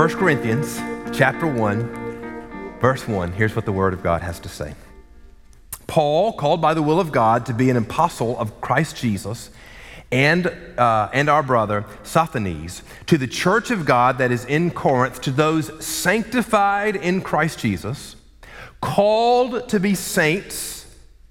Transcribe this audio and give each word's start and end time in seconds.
1 0.00 0.08
Corinthians 0.12 0.78
chapter 1.14 1.46
1, 1.46 2.78
verse 2.80 3.06
1. 3.06 3.32
Here's 3.32 3.54
what 3.54 3.66
the 3.66 3.72
Word 3.72 3.92
of 3.92 4.02
God 4.02 4.22
has 4.22 4.40
to 4.40 4.48
say. 4.48 4.72
Paul, 5.86 6.32
called 6.32 6.62
by 6.62 6.72
the 6.72 6.80
will 6.80 6.98
of 6.98 7.12
God 7.12 7.44
to 7.44 7.52
be 7.52 7.68
an 7.68 7.76
apostle 7.76 8.38
of 8.38 8.62
Christ 8.62 8.96
Jesus, 8.96 9.50
and, 10.10 10.46
uh, 10.78 11.10
and 11.12 11.28
our 11.28 11.42
brother 11.42 11.84
Sosthenes, 12.02 12.82
to 13.08 13.18
the 13.18 13.26
church 13.26 13.70
of 13.70 13.84
God 13.84 14.16
that 14.16 14.32
is 14.32 14.46
in 14.46 14.70
Corinth, 14.70 15.20
to 15.20 15.30
those 15.30 15.84
sanctified 15.84 16.96
in 16.96 17.20
Christ 17.20 17.58
Jesus, 17.58 18.16
called 18.80 19.68
to 19.68 19.78
be 19.78 19.94
saints, 19.94 20.86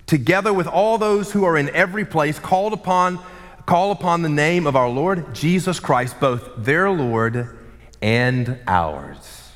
together 0.05 0.53
with 0.53 0.67
all 0.67 0.99
those 0.99 1.31
who 1.31 1.43
are 1.43 1.57
in 1.57 1.69
every 1.69 2.05
place, 2.05 2.37
called 2.37 2.73
upon, 2.73 3.17
call 3.65 3.89
upon 3.89 4.21
the 4.21 4.29
name 4.29 4.67
of 4.67 4.75
our 4.75 4.89
Lord 4.89 5.33
Jesus 5.33 5.79
Christ, 5.79 6.19
both 6.19 6.47
their 6.55 6.91
Lord 6.91 7.55
and 8.01 8.59
ours. 8.67 9.51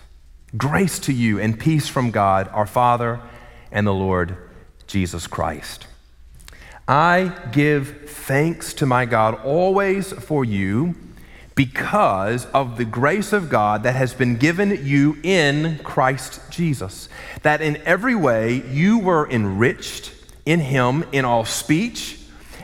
Grace 0.55 0.99
to 0.99 1.13
you 1.13 1.39
and 1.39 1.59
peace 1.59 1.87
from 1.87 2.11
God, 2.11 2.47
our 2.49 2.67
Father, 2.67 3.19
and 3.71 3.87
the 3.87 3.93
Lord 3.93 4.37
Jesus 4.87 5.27
Christ. 5.27 5.87
I 6.87 7.31
give 7.51 8.09
thanks 8.09 8.73
to 8.75 8.85
my 8.85 9.05
God 9.05 9.35
always 9.43 10.11
for 10.11 10.43
you 10.43 10.95
because 11.55 12.45
of 12.47 12.77
the 12.77 12.85
grace 12.85 13.31
of 13.31 13.49
God 13.49 13.83
that 13.83 13.95
has 13.95 14.13
been 14.13 14.35
given 14.37 14.85
you 14.85 15.17
in 15.23 15.79
Christ 15.83 16.41
Jesus. 16.49 17.09
That 17.43 17.61
in 17.61 17.77
every 17.85 18.15
way 18.15 18.63
you 18.69 18.99
were 18.99 19.29
enriched 19.29 20.11
in 20.45 20.59
Him 20.59 21.05
in 21.11 21.25
all 21.25 21.45
speech 21.45 22.19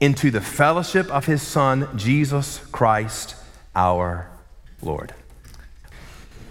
into 0.00 0.30
the 0.30 0.40
fellowship 0.40 1.10
of 1.10 1.26
his 1.26 1.42
Son, 1.42 1.88
Jesus 1.96 2.60
Christ, 2.72 3.34
our 3.74 4.30
Lord. 4.82 5.14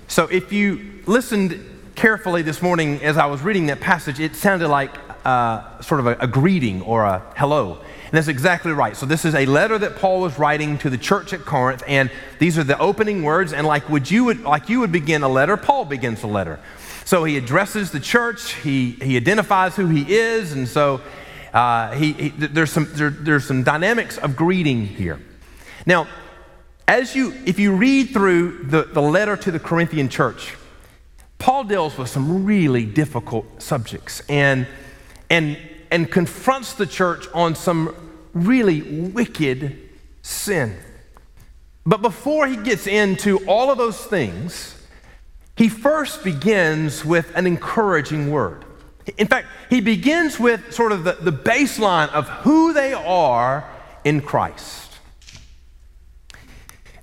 So 0.07 0.27
if 0.27 0.51
you 0.51 1.01
listened 1.05 1.59
carefully 1.95 2.41
this 2.41 2.61
morning 2.61 3.01
as 3.01 3.17
I 3.17 3.25
was 3.25 3.41
reading 3.41 3.67
that 3.67 3.79
passage, 3.79 4.19
it 4.19 4.35
sounded 4.35 4.67
like 4.67 4.91
uh, 5.25 5.81
sort 5.81 5.99
of 5.99 6.07
a, 6.07 6.17
a 6.19 6.27
greeting 6.27 6.81
or 6.81 7.03
a 7.03 7.19
hello. 7.35 7.79
And 8.05 8.11
that's 8.13 8.27
exactly 8.27 8.71
right. 8.71 8.95
So 8.95 9.05
this 9.05 9.25
is 9.25 9.33
a 9.33 9.45
letter 9.45 9.77
that 9.79 9.95
Paul 9.95 10.21
was 10.21 10.37
writing 10.37 10.77
to 10.79 10.89
the 10.89 10.97
church 10.97 11.33
at 11.33 11.41
Corinth, 11.41 11.83
and 11.87 12.11
these 12.39 12.57
are 12.57 12.63
the 12.63 12.77
opening 12.77 13.23
words. 13.23 13.51
And 13.51 13.65
like 13.65 13.89
would 13.89 14.09
you 14.09 14.25
would 14.25 14.41
like 14.41 14.69
you 14.69 14.79
would 14.81 14.91
begin 14.91 15.23
a 15.23 15.29
letter, 15.29 15.57
Paul 15.57 15.85
begins 15.85 16.21
a 16.23 16.27
letter. 16.27 16.59
So 17.03 17.23
he 17.23 17.37
addresses 17.37 17.91
the 17.91 17.99
church. 17.99 18.53
He 18.53 18.91
he 18.91 19.17
identifies 19.17 19.75
who 19.75 19.87
he 19.87 20.15
is, 20.15 20.51
and 20.51 20.67
so 20.67 21.01
uh, 21.55 21.93
he, 21.93 22.11
he, 22.11 22.29
there's 22.29 22.71
some 22.71 22.87
there, 22.91 23.09
there's 23.09 23.45
some 23.45 23.63
dynamics 23.63 24.17
of 24.17 24.35
greeting 24.35 24.85
here. 24.85 25.19
Now, 25.85 26.07
as 26.85 27.15
you 27.15 27.33
if 27.45 27.57
you 27.59 27.75
read 27.75 28.09
through 28.09 28.65
the, 28.65 28.83
the 28.83 29.01
letter 29.01 29.37
to 29.37 29.51
the 29.51 29.59
Corinthian 29.59 30.09
church, 30.09 30.55
Paul 31.39 31.63
deals 31.63 31.97
with 31.97 32.09
some 32.09 32.45
really 32.45 32.85
difficult 32.85 33.61
subjects 33.61 34.21
and 34.27 34.67
and, 35.29 35.57
and 35.91 36.11
confronts 36.11 36.73
the 36.73 36.85
church 36.85 37.25
on 37.33 37.55
some 37.55 37.95
really 38.33 38.81
wicked 38.81 39.79
sin. 40.21 40.77
But 41.85 42.01
before 42.01 42.47
he 42.47 42.57
gets 42.57 42.85
into 42.85 43.37
all 43.47 43.71
of 43.71 43.77
those 43.77 44.03
things, 44.03 44.75
he 45.55 45.69
first 45.69 46.21
begins 46.21 47.05
with 47.05 47.33
an 47.35 47.47
encouraging 47.47 48.29
word. 48.29 48.64
In 49.17 49.27
fact, 49.27 49.47
he 49.69 49.81
begins 49.81 50.39
with 50.39 50.73
sort 50.73 50.91
of 50.91 51.03
the, 51.03 51.13
the 51.13 51.31
baseline 51.31 52.09
of 52.09 52.27
who 52.27 52.73
they 52.73 52.93
are 52.93 53.69
in 54.03 54.21
Christ. 54.21 54.91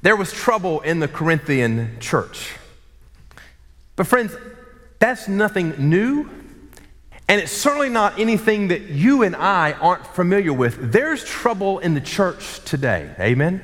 There 0.03 0.17
was 0.17 0.33
trouble 0.33 0.81
in 0.81 0.99
the 0.99 1.09
Corinthian 1.09 1.99
church. 2.01 2.55
But, 3.95 4.07
friends, 4.07 4.35
that's 4.99 5.29
nothing 5.29 5.75
new 5.91 6.29
and 7.33 7.41
it's 7.41 7.53
certainly 7.53 7.89
not 7.89 8.19
anything 8.19 8.69
that 8.69 8.91
you 8.91 9.23
and 9.23 9.34
I 9.34 9.73
aren't 9.73 10.07
familiar 10.07 10.53
with. 10.53 10.93
There's 10.93 11.25
trouble 11.25 11.79
in 11.79 11.95
the 11.95 12.01
church 12.03 12.63
today. 12.65 13.15
Amen? 13.19 13.63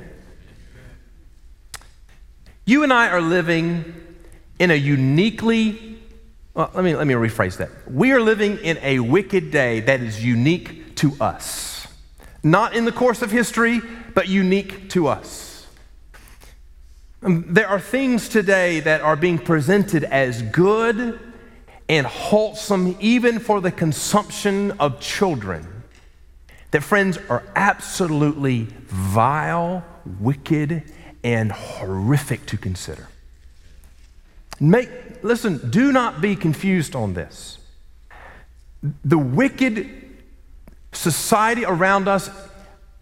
You 2.65 2.83
and 2.83 2.91
I 2.91 3.09
are 3.09 3.21
living 3.21 3.95
in 4.59 4.71
a 4.71 4.75
uniquely, 4.75 5.98
well, 6.59 6.73
let 6.75 6.83
me, 6.83 6.97
let 6.97 7.07
me 7.07 7.15
rephrase 7.15 7.59
that. 7.59 7.71
We 7.89 8.11
are 8.11 8.21
living 8.21 8.59
in 8.59 8.79
a 8.83 8.99
wicked 8.99 9.53
day 9.53 9.79
that 9.79 10.01
is 10.01 10.25
unique 10.25 10.97
to 10.97 11.13
us. 11.21 11.87
Not 12.43 12.75
in 12.75 12.85
the 12.85 12.91
course 12.91 13.23
of 13.23 13.31
history, 13.31 13.81
but 14.13 14.27
unique 14.27 14.91
to 14.91 15.07
us. 15.07 15.69
Um, 17.23 17.45
there 17.47 17.69
are 17.69 17.79
things 17.79 18.29
today 18.29 18.81
that 18.81 19.03
are 19.03 19.15
being 19.15 19.39
presented 19.39 20.03
as 20.03 20.43
good 20.43 21.21
and 21.89 22.05
wholesome 22.05 22.97
even 22.99 23.39
for 23.39 23.61
the 23.61 23.71
consumption 23.71 24.73
of 24.81 24.99
children 24.99 25.85
that, 26.73 26.83
friends, 26.83 27.19
are 27.29 27.45
absolutely 27.55 28.67
vile, 28.87 29.85
wicked, 30.19 30.93
and 31.23 31.53
horrific 31.53 32.47
to 32.47 32.57
consider. 32.57 33.07
Make, 34.61 34.91
listen, 35.23 35.71
do 35.71 35.93
not 35.93 36.21
be 36.21 36.37
confused 36.37 36.97
on 36.97 37.15
this. 37.15 37.59
The 39.05 39.19
wicked 39.19 39.89
society 40.93 41.65
around 41.65 42.09
us, 42.09 42.31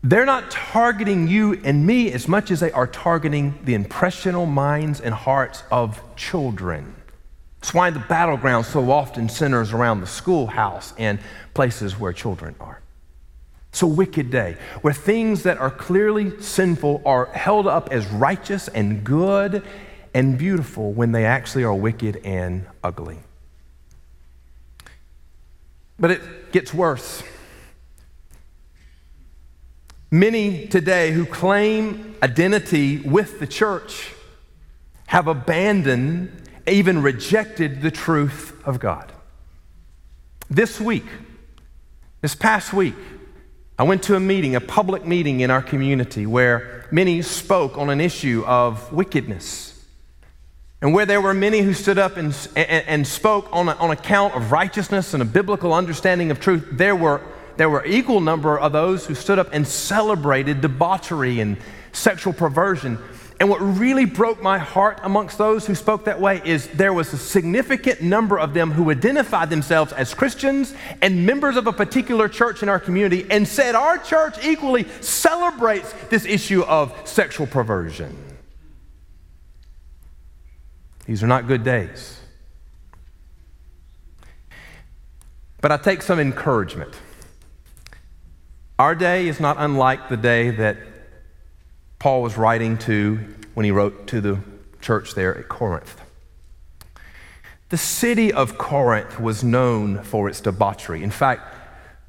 they're 0.03 0.27
not 0.27 0.51
targeting 0.51 1.29
you 1.29 1.61
and 1.65 1.87
me 1.87 2.13
as 2.13 2.29
much 2.29 2.51
as 2.51 2.61
they 2.61 2.73
are 2.73 2.87
targeting 2.87 3.59
the 3.65 3.75
impressionable 3.75 4.47
minds 4.47 5.01
and 5.01 5.15
hearts 5.15 5.63
of 5.71 6.01
children. 6.17 6.95
That's 7.61 7.75
why 7.75 7.91
the 7.91 8.01
battleground 8.01 8.67
so 8.67 8.91
often 8.91 9.29
centers 9.29 9.73
around 9.73 10.01
the 10.01 10.07
schoolhouse 10.07 10.95
and 10.99 11.19
places 11.55 11.99
where 11.99 12.13
children 12.13 12.55
are. 12.61 12.81
It's 13.71 13.83
a 13.83 13.87
wicked 13.87 14.31
day 14.31 14.57
where 14.83 14.95
things 14.95 15.43
that 15.43 15.59
are 15.59 15.71
clearly 15.71 16.41
sinful 16.41 17.03
are 17.05 17.27
held 17.27 17.67
up 17.67 17.91
as 17.93 18.07
righteous 18.07 18.69
and 18.69 19.05
good 19.05 19.63
and 20.17 20.39
beautiful 20.39 20.95
when 20.95 21.13
they 21.13 21.27
actually 21.27 21.63
are 21.63 21.75
wicked 21.75 22.17
and 22.25 22.65
ugly. 22.83 23.19
But 25.99 26.11
it 26.11 26.53
gets 26.53 26.73
worse. 26.73 27.23
Many 30.11 30.69
today 30.69 31.11
who 31.11 31.27
claim 31.27 32.17
identity 32.23 32.97
with 32.97 33.41
the 33.41 33.47
church 33.47 34.15
have 35.09 35.29
abandoned 35.29 36.33
even 36.67 37.03
rejected 37.03 37.83
the 37.83 37.91
truth 37.91 38.59
of 38.65 38.81
God. 38.81 39.13
This 40.49 40.81
week, 40.81 41.05
this 42.23 42.35
past 42.35 42.73
week, 42.73 42.95
I 43.79 43.83
went 43.83 44.03
to 44.05 44.15
a 44.15 44.21
meeting, 44.21 44.57
a 44.57 44.63
public 44.63 45.05
meeting 45.05 45.41
in 45.41 45.51
our 45.51 45.61
community 45.61 46.25
where 46.25 46.89
many 46.91 47.21
spoke 47.21 47.77
on 47.77 47.91
an 47.91 48.01
issue 48.01 48.45
of 48.47 48.91
wickedness. 48.95 49.76
And 50.87 50.95
where 50.95 51.05
there 51.05 51.21
were 51.21 51.35
many 51.35 51.63
who 51.63 51.75
stood 51.75 51.99
up 51.99 52.17
and, 52.17 52.33
and, 52.55 52.85
and 52.87 53.05
spoke 53.05 53.49
on, 53.51 53.69
a, 53.69 53.73
on 53.73 53.91
account 53.91 54.37
of 54.37 54.53
righteousness 54.53 55.15
and 55.15 55.21
a 55.21 55.27
biblical 55.27 55.75
understanding 55.75 56.31
of 56.31 56.39
truth, 56.39 56.65
there 56.71 56.95
were, 56.95 57.21
there 57.57 57.69
were 57.69 57.85
equal 57.85 58.21
number 58.21 58.57
of 58.57 58.71
those 58.71 59.05
who 59.05 59.17
stood 59.17 59.41
up 59.41 59.49
and 59.51 59.67
celebrated 59.67 60.61
debauchery 60.61 61.41
and 61.41 61.57
sexual 61.91 62.33
perversion. 62.33 63.01
And 63.41 63.51
what 63.51 63.61
really 63.61 64.05
broke 64.05 64.41
my 64.41 64.59
heart 64.59 65.01
amongst 65.03 65.39
those 65.39 65.67
who 65.67 65.75
spoke 65.75 66.05
that 66.05 66.21
way 66.21 66.41
is 66.45 66.69
there 66.69 66.93
was 66.93 67.13
a 67.13 67.19
significant 67.19 68.01
number 68.01 68.39
of 68.39 68.55
them 68.55 68.71
who 68.71 68.89
identified 68.93 69.51
themselves 69.51 69.93
as 69.93 70.15
Christians 70.15 70.73
and 71.03 71.27
members 71.27 71.57
of 71.57 71.67
a 71.67 71.73
particular 71.73 72.29
church 72.29 72.63
in 72.63 72.69
our 72.69 72.79
community 72.79 73.27
and 73.29 73.49
said 73.49 73.75
our 73.75 73.99
church 73.99 74.37
equally 74.45 74.87
celebrates 75.01 75.93
this 76.11 76.25
issue 76.25 76.63
of 76.63 76.95
sexual 77.09 77.49
perversion. 77.49 78.17
These 81.07 81.23
are 81.23 81.27
not 81.27 81.47
good 81.47 81.65
days. 81.65 82.21
But 85.61 85.73
I 85.73 85.77
take 85.77 86.03
some 86.03 86.19
encouragement. 86.21 86.95
Our 88.79 88.95
day 88.95 89.27
is 89.29 89.41
not 89.41 89.57
unlike 89.59 90.09
the 90.09 90.17
day 90.17 90.51
that 90.51 90.77
Paul 91.99 92.23
was 92.23 92.37
writing 92.37 92.77
to 92.79 93.19
when 93.55 93.65
he 93.65 93.71
wrote 93.71 94.07
to 94.09 94.21
the 94.21 94.39
church 94.81 95.15
there 95.15 95.37
at 95.37 95.49
Corinth. 95.49 96.01
the 97.69 97.77
city 97.77 98.33
of 98.33 98.59
Corinth 98.59 99.19
was 99.19 99.43
known 99.43 100.03
for 100.05 100.29
its 100.29 100.41
debauchery. 100.41 101.03
In 101.03 101.11
fact, 101.11 101.55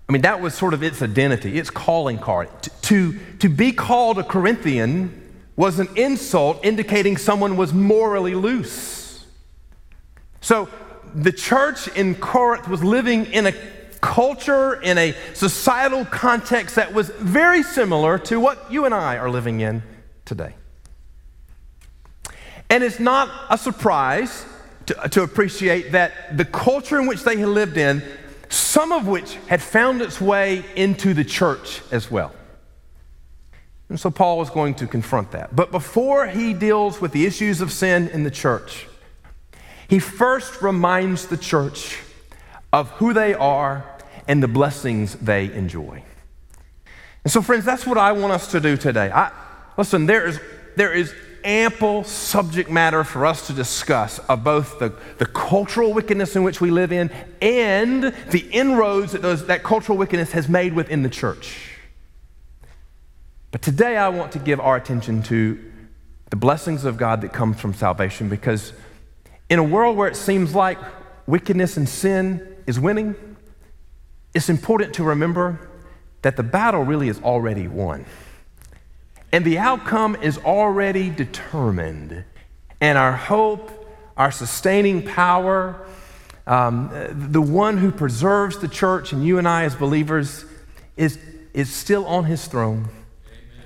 I 0.07 0.11
mean, 0.11 0.21
that 0.21 0.39
was 0.39 0.53
sort 0.53 0.73
of 0.73 0.83
its 0.83 1.01
identity, 1.01 1.57
its 1.57 1.69
calling 1.69 2.19
card. 2.19 2.49
To, 2.61 2.69
to, 2.81 3.19
to 3.39 3.49
be 3.49 3.71
called 3.71 4.19
a 4.19 4.23
Corinthian 4.23 5.26
was 5.57 5.80
an 5.80 5.89
insult 5.98 6.63
indicating 6.63 7.18
someone 7.18 7.57
was 7.57 7.74
morally 7.74 8.36
loose. 8.36 9.25
So 10.39 10.69
the 11.13 11.31
church 11.33 11.88
in 11.89 12.15
Corinth 12.15 12.69
was 12.69 12.83
living 12.83 13.25
in 13.25 13.48
a 13.48 13.54
culture, 14.00 14.80
in 14.81 14.98
a 15.00 15.15
societal 15.33 16.06
context 16.06 16.75
that 16.75 16.94
was 16.94 17.09
very 17.09 17.63
similar 17.63 18.19
to 18.19 18.39
what 18.39 18.71
you 18.71 18.86
and 18.86 18.94
I 18.94 19.18
are 19.18 19.30
living 19.30 19.59
in 19.59 19.81
today. 20.24 20.54
And 22.69 22.83
it's 22.83 23.00
not 23.00 23.30
a 23.50 23.57
surprise 23.57 24.45
to, 24.86 24.94
to 25.09 25.24
appreciate 25.24 25.94
that 25.94 26.38
the 26.38 26.45
culture 26.45 27.00
in 27.00 27.07
which 27.07 27.24
they 27.24 27.38
had 27.38 27.50
lived 27.50 27.77
in, 27.77 28.04
some 28.50 28.92
of 28.92 29.07
which 29.07 29.36
had 29.48 29.62
found 29.62 30.01
its 30.01 30.21
way 30.21 30.63
into 30.75 31.13
the 31.13 31.24
church 31.24 31.81
as 31.92 32.12
well. 32.12 32.33
And 33.89 33.99
so 33.99 34.11
Paul 34.11 34.41
is 34.41 34.49
going 34.49 34.75
to 34.75 34.87
confront 34.87 35.31
that. 35.31 35.55
But 35.55 35.71
before 35.71 36.27
he 36.27 36.53
deals 36.53 36.99
with 36.99 37.13
the 37.13 37.25
issues 37.25 37.61
of 37.61 37.71
sin 37.71 38.09
in 38.09 38.23
the 38.23 38.31
church, 38.31 38.87
he 39.87 39.99
first 39.99 40.61
reminds 40.61 41.27
the 41.27 41.37
church 41.37 41.99
of 42.73 42.89
who 42.91 43.13
they 43.13 43.33
are 43.33 43.85
and 44.27 44.43
the 44.43 44.47
blessings 44.47 45.15
they 45.15 45.51
enjoy. 45.53 46.03
And 47.23 47.31
so, 47.31 47.41
friends, 47.41 47.63
that's 47.63 47.85
what 47.85 47.97
I 47.97 48.11
want 48.11 48.33
us 48.33 48.51
to 48.51 48.59
do 48.59 48.75
today. 48.75 49.09
I, 49.11 49.31
listen, 49.77 50.05
there 50.05 50.27
is, 50.27 50.39
there 50.75 50.93
is 50.93 51.13
ample 51.43 52.03
subject 52.03 52.69
matter 52.69 53.05
for 53.05 53.25
us 53.25 53.47
to 53.47 53.53
discuss 53.53 54.19
of 54.19 54.43
both 54.43 54.79
the, 54.79 54.93
the 55.17 55.25
cultural 55.25 55.93
wickedness 55.93 56.35
in 56.35 56.43
which 56.43 56.59
we 56.59 56.71
live 56.71 56.91
in 56.91 57.09
and 57.41 58.03
the 58.31 58.49
inroads 58.51 59.13
that 59.13 59.21
those, 59.21 59.45
that 59.45 59.63
cultural 59.63 59.97
wickedness 59.97 60.33
has 60.33 60.49
made 60.49 60.73
within 60.73 61.03
the 61.03 61.09
church. 61.09 61.76
But 63.51 63.61
today 63.61 63.95
I 63.95 64.09
want 64.09 64.33
to 64.33 64.39
give 64.39 64.59
our 64.59 64.75
attention 64.75 65.23
to 65.23 65.57
the 66.29 66.35
blessings 66.35 66.83
of 66.83 66.97
God 66.97 67.21
that 67.21 67.31
comes 67.31 67.59
from 67.59 67.73
salvation 67.73 68.27
because 68.27 68.73
in 69.49 69.59
a 69.59 69.63
world 69.63 69.95
where 69.95 70.09
it 70.09 70.17
seems 70.17 70.53
like 70.53 70.77
wickedness 71.25 71.77
and 71.77 71.88
sin 71.88 72.55
is 72.65 72.77
winning, 72.79 73.15
it's 74.33 74.49
important 74.49 74.95
to 74.95 75.03
remember 75.03 75.69
that 76.23 76.35
the 76.35 76.44
battle 76.44 76.83
really 76.83 77.07
is 77.07 77.21
already 77.21 77.67
won. 77.69 78.05
And 79.31 79.45
the 79.45 79.59
outcome 79.59 80.17
is 80.17 80.38
already 80.39 81.09
determined. 81.09 82.25
And 82.81 82.97
our 82.97 83.13
hope, 83.13 83.71
our 84.17 84.31
sustaining 84.31 85.03
power, 85.03 85.88
um, 86.45 86.89
the 87.31 87.41
one 87.41 87.77
who 87.77 87.91
preserves 87.91 88.59
the 88.59 88.67
church 88.67 89.13
and 89.13 89.25
you 89.25 89.38
and 89.38 89.47
I 89.47 89.63
as 89.63 89.75
believers 89.75 90.44
is, 90.97 91.17
is 91.53 91.73
still 91.73 92.05
on 92.05 92.25
his 92.25 92.45
throne 92.45 92.89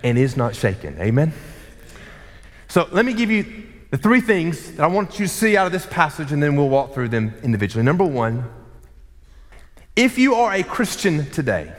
and 0.04 0.18
is 0.18 0.38
not 0.38 0.56
shaken. 0.56 1.00
Amen? 1.00 1.34
So 2.68 2.88
let 2.92 3.06
me 3.06 3.14
give 3.14 3.30
you 3.30 3.68
the 3.90 3.98
three 3.98 4.22
things 4.22 4.72
that 4.74 4.84
I 4.84 4.88
want 4.88 5.20
you 5.20 5.26
to 5.26 5.32
see 5.32 5.58
out 5.58 5.66
of 5.66 5.72
this 5.72 5.86
passage, 5.86 6.32
and 6.32 6.42
then 6.42 6.56
we'll 6.56 6.70
walk 6.70 6.94
through 6.94 7.10
them 7.10 7.34
individually. 7.44 7.84
Number 7.84 8.06
one, 8.06 8.50
if 9.96 10.18
you 10.18 10.36
are 10.36 10.54
a 10.54 10.64
Christian 10.64 11.30
today, 11.32 11.74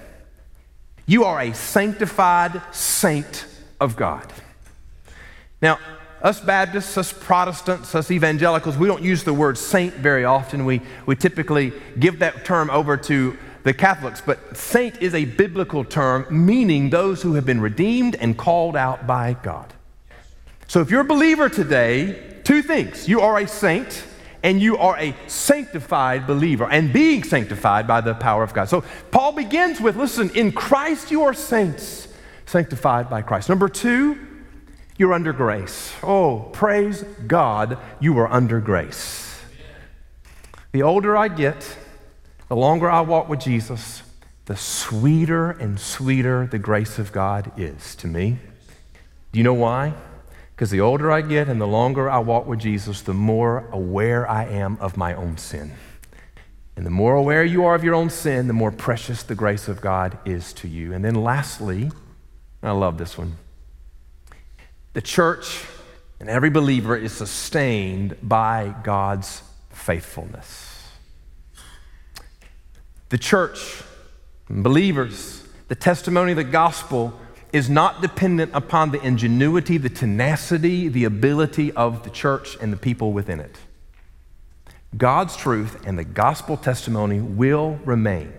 you 1.06 1.24
are 1.24 1.40
a 1.40 1.54
sanctified 1.54 2.60
saint 2.70 3.46
of 3.80 3.96
God. 3.96 4.30
Now, 5.62 5.78
us 6.20 6.40
Baptists, 6.40 6.96
us 6.96 7.12
Protestants, 7.12 7.94
us 7.94 8.10
evangelicals, 8.10 8.76
we 8.76 8.86
don't 8.86 9.02
use 9.02 9.25
the 9.25 9.34
word 9.34 9.58
saint 9.58 9.94
very 9.94 10.25
often. 10.25 10.64
We, 10.64 10.82
we 11.06 11.16
typically 11.16 11.72
give 11.98 12.20
that 12.20 12.44
term 12.44 12.70
over 12.70 12.96
to 12.98 13.36
the 13.62 13.75
Catholics, 13.75 14.20
but 14.25 14.56
saint 14.56 15.00
is 15.00 15.14
a 15.14 15.25
biblical 15.25 15.85
term 15.85 16.26
meaning 16.31 16.91
those 16.91 17.23
who 17.23 17.35
have 17.35 17.47
been 17.47 17.61
redeemed 17.61 18.17
and 18.17 18.37
called 18.37 18.76
out 18.76 19.06
by 19.06 19.37
God. 19.43 19.73
So 20.69 20.81
if 20.81 20.91
you're 20.91 21.03
a 21.03 21.05
believer 21.05 21.49
today, 21.49 22.41
two 22.44 22.62
things 22.62 23.09
you 23.09 23.20
are 23.20 23.38
a 23.38 23.47
saint 23.47 24.05
and 24.43 24.61
you 24.61 24.76
are 24.79 24.99
a 24.99 25.14
sanctified 25.29 26.26
believer 26.26 26.69
and 26.69 26.93
being 26.93 27.23
sanctified 27.23 27.87
by 27.87 28.00
the 28.00 28.14
power 28.14 28.43
of 28.43 28.53
God. 28.53 28.69
So 28.69 28.82
Paul 29.11 29.32
begins 29.32 29.81
with 29.81 29.97
listen, 29.97 30.31
in 30.31 30.53
Christ 30.53 31.11
you 31.11 31.23
are 31.23 31.35
saints 31.35 32.09
sanctified 32.47 33.09
by 33.09 33.23
Christ. 33.23 33.49
Number 33.49 33.69
two, 33.69 34.19
you're 34.99 35.12
under 35.12 35.32
grace. 35.32 35.93
Oh, 36.03 36.50
praise 36.53 37.03
God, 37.26 37.79
you 38.00 38.19
are 38.19 38.31
under 38.31 38.61
grace. 38.61 39.41
The 40.73 40.82
older 40.82 41.17
I 41.17 41.29
get, 41.29 41.76
the 42.52 42.56
longer 42.56 42.90
I 42.90 43.00
walk 43.00 43.31
with 43.31 43.40
Jesus, 43.40 44.02
the 44.44 44.58
sweeter 44.58 45.52
and 45.52 45.81
sweeter 45.81 46.46
the 46.46 46.58
grace 46.58 46.99
of 46.99 47.10
God 47.10 47.50
is 47.56 47.96
to 47.96 48.06
me. 48.06 48.37
Do 49.32 49.38
you 49.38 49.43
know 49.43 49.54
why? 49.54 49.94
Because 50.54 50.70
the 50.70 50.82
older 50.82 51.10
I 51.10 51.22
get 51.22 51.49
and 51.49 51.58
the 51.58 51.66
longer 51.66 52.10
I 52.10 52.19
walk 52.19 52.46
with 52.46 52.58
Jesus, 52.58 53.00
the 53.00 53.14
more 53.14 53.66
aware 53.72 54.28
I 54.28 54.44
am 54.44 54.76
of 54.82 54.99
my 54.99 55.14
own 55.14 55.38
sin. 55.38 55.72
And 56.76 56.84
the 56.84 56.90
more 56.90 57.14
aware 57.14 57.43
you 57.43 57.64
are 57.64 57.75
of 57.75 57.84
your 57.84 57.94
own 57.94 58.10
sin, 58.10 58.49
the 58.49 58.52
more 58.52 58.70
precious 58.70 59.22
the 59.22 59.34
grace 59.34 59.66
of 59.66 59.81
God 59.81 60.19
is 60.26 60.52
to 60.52 60.69
you. 60.69 60.93
And 60.93 61.02
then 61.02 61.14
lastly, 61.14 61.90
I 62.62 62.72
love 62.72 62.99
this 62.99 63.16
one. 63.16 63.38
The 64.93 65.00
church 65.00 65.64
and 66.20 66.28
every 66.28 66.50
believer 66.50 66.99
is 66.99 67.12
sustained 67.12 68.19
by 68.22 68.75
God's 68.84 69.43
faithfulness. 69.70 70.71
The 73.12 73.19
church, 73.19 73.82
believers, 74.49 75.47
the 75.69 75.75
testimony 75.75 76.32
of 76.32 76.37
the 76.37 76.44
gospel 76.44 77.12
is 77.53 77.69
not 77.69 78.00
dependent 78.00 78.53
upon 78.55 78.91
the 78.91 79.03
ingenuity, 79.03 79.76
the 79.76 79.91
tenacity, 79.91 80.88
the 80.88 81.05
ability 81.05 81.73
of 81.73 82.05
the 82.05 82.09
church 82.09 82.56
and 82.59 82.73
the 82.73 82.79
people 82.79 83.12
within 83.12 83.38
it. 83.38 83.55
God's 84.97 85.37
truth 85.37 85.87
and 85.87 85.99
the 85.99 86.05
gospel 86.05 86.56
testimony 86.56 87.20
will 87.20 87.79
remain 87.85 88.32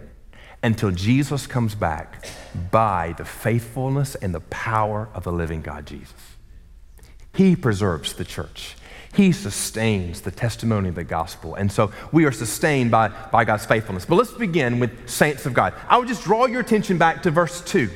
until 0.63 0.89
Jesus 0.89 1.45
comes 1.45 1.75
back 1.75 2.25
by 2.71 3.13
the 3.15 3.25
faithfulness 3.25 4.15
and 4.15 4.33
the 4.33 4.39
power 4.39 5.07
of 5.13 5.23
the 5.23 5.31
living 5.31 5.61
God 5.61 5.85
Jesus. 5.85 6.15
He 7.35 7.55
preserves 7.55 8.13
the 8.13 8.25
church. 8.25 8.75
He 9.13 9.31
sustains 9.31 10.21
the 10.21 10.31
testimony 10.31 10.89
of 10.89 10.95
the 10.95 11.03
gospel. 11.03 11.53
And 11.55 11.71
so 11.71 11.91
we 12.11 12.25
are 12.25 12.31
sustained 12.31 12.89
by, 12.89 13.09
by 13.09 13.45
God's 13.45 13.65
faithfulness. 13.65 14.05
But 14.05 14.15
let's 14.15 14.31
begin 14.31 14.79
with 14.79 15.07
saints 15.07 15.45
of 15.45 15.53
God. 15.53 15.73
I 15.87 15.97
would 15.97 16.07
just 16.07 16.23
draw 16.23 16.45
your 16.47 16.61
attention 16.61 16.97
back 16.97 17.21
to 17.23 17.31
verse 17.31 17.61
2. 17.61 17.89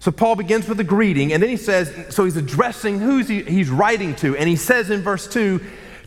So 0.00 0.10
Paul 0.10 0.36
begins 0.36 0.68
with 0.68 0.78
a 0.80 0.84
greeting, 0.84 1.32
and 1.32 1.42
then 1.42 1.48
he 1.48 1.56
says, 1.56 2.14
so 2.14 2.24
he's 2.24 2.36
addressing 2.36 2.98
who's 2.98 3.26
he, 3.26 3.42
he's 3.42 3.70
writing 3.70 4.14
to. 4.16 4.36
And 4.36 4.48
he 4.48 4.56
says 4.56 4.90
in 4.90 5.00
verse 5.00 5.26
2, 5.26 5.60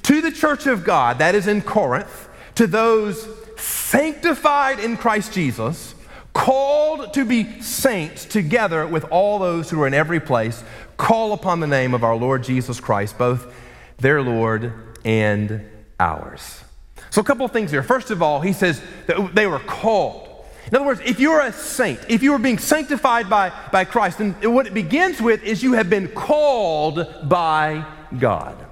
to 0.04 0.22
the 0.22 0.32
church 0.32 0.68
of 0.68 0.84
God, 0.84 1.18
that 1.18 1.34
is 1.34 1.48
in 1.48 1.62
Corinth, 1.62 2.30
to 2.56 2.68
those 2.68 3.28
sanctified 3.58 4.80
in 4.80 4.98
Christ 4.98 5.34
Jesus, 5.34 5.96
called 6.34 7.14
to 7.14 7.26
be 7.26 7.62
saints 7.62 8.26
together 8.26 8.86
with 8.86 9.06
all 9.06 9.40
those 9.40 9.70
who 9.70 9.82
are 9.82 9.88
in 9.88 9.94
every 9.94 10.20
place, 10.20 10.64
call 10.98 11.34
upon 11.34 11.60
the 11.60 11.68
name 11.68 11.94
of 11.94 12.04
our 12.04 12.16
Lord 12.16 12.44
Jesus 12.44 12.80
Christ, 12.80 13.18
both 13.18 13.52
their 13.98 14.22
Lord 14.22 14.74
and 15.04 15.62
ours. 16.00 16.64
So, 17.10 17.22
a 17.22 17.24
couple 17.24 17.46
of 17.46 17.52
things 17.52 17.72
here. 17.72 17.84
First 17.84 18.12
of 18.12 18.22
all, 18.22 18.42
he 18.42 18.54
says 18.54 18.82
that 19.08 19.34
they 19.34 19.48
were 19.48 19.60
called. 19.60 20.28
In 20.68 20.76
other 20.76 20.86
words, 20.86 21.02
if 21.06 21.20
you're 21.20 21.40
a 21.40 21.54
saint, 21.54 22.00
if 22.10 22.22
you 22.22 22.34
are 22.34 22.40
being 22.40 22.58
sanctified 22.58 23.30
by, 23.30 23.54
by 23.72 23.86
Christ, 23.86 24.18
then 24.18 24.34
what 24.54 24.68
it 24.68 24.74
begins 24.74 25.22
with 25.22 25.42
is 25.44 25.64
you 25.64 25.74
have 25.74 25.90
been 25.90 26.10
called 26.10 27.08
by 27.30 27.86
God. 28.20 28.66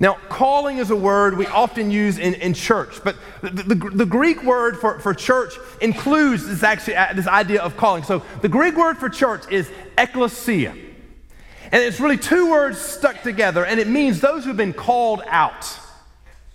Now, 0.00 0.14
calling 0.28 0.78
is 0.78 0.90
a 0.90 0.96
word 0.96 1.36
we 1.36 1.46
often 1.46 1.90
use 1.90 2.18
in, 2.18 2.34
in 2.34 2.54
church, 2.54 3.02
but 3.04 3.16
the, 3.42 3.50
the, 3.50 3.74
the, 3.74 4.06
Greek 4.06 4.42
word 4.42 4.78
for, 4.78 4.98
for 4.98 5.12
church 5.12 5.54
includes 5.82 6.46
this, 6.46 6.62
actually, 6.62 6.96
uh, 6.96 7.12
this 7.12 7.26
idea 7.26 7.60
of 7.60 7.76
calling. 7.76 8.02
So 8.02 8.22
the 8.40 8.48
Greek 8.48 8.76
word 8.76 8.96
for 8.96 9.10
church 9.10 9.42
is 9.50 9.70
ecclesia. 9.98 10.74
And 11.72 11.82
it's 11.82 12.00
really 12.00 12.16
two 12.16 12.50
words 12.50 12.78
stuck 12.78 13.22
together, 13.22 13.64
and 13.64 13.78
it 13.78 13.86
means 13.86 14.20
those 14.20 14.44
who've 14.44 14.56
been 14.56 14.72
called 14.72 15.22
out. 15.26 15.78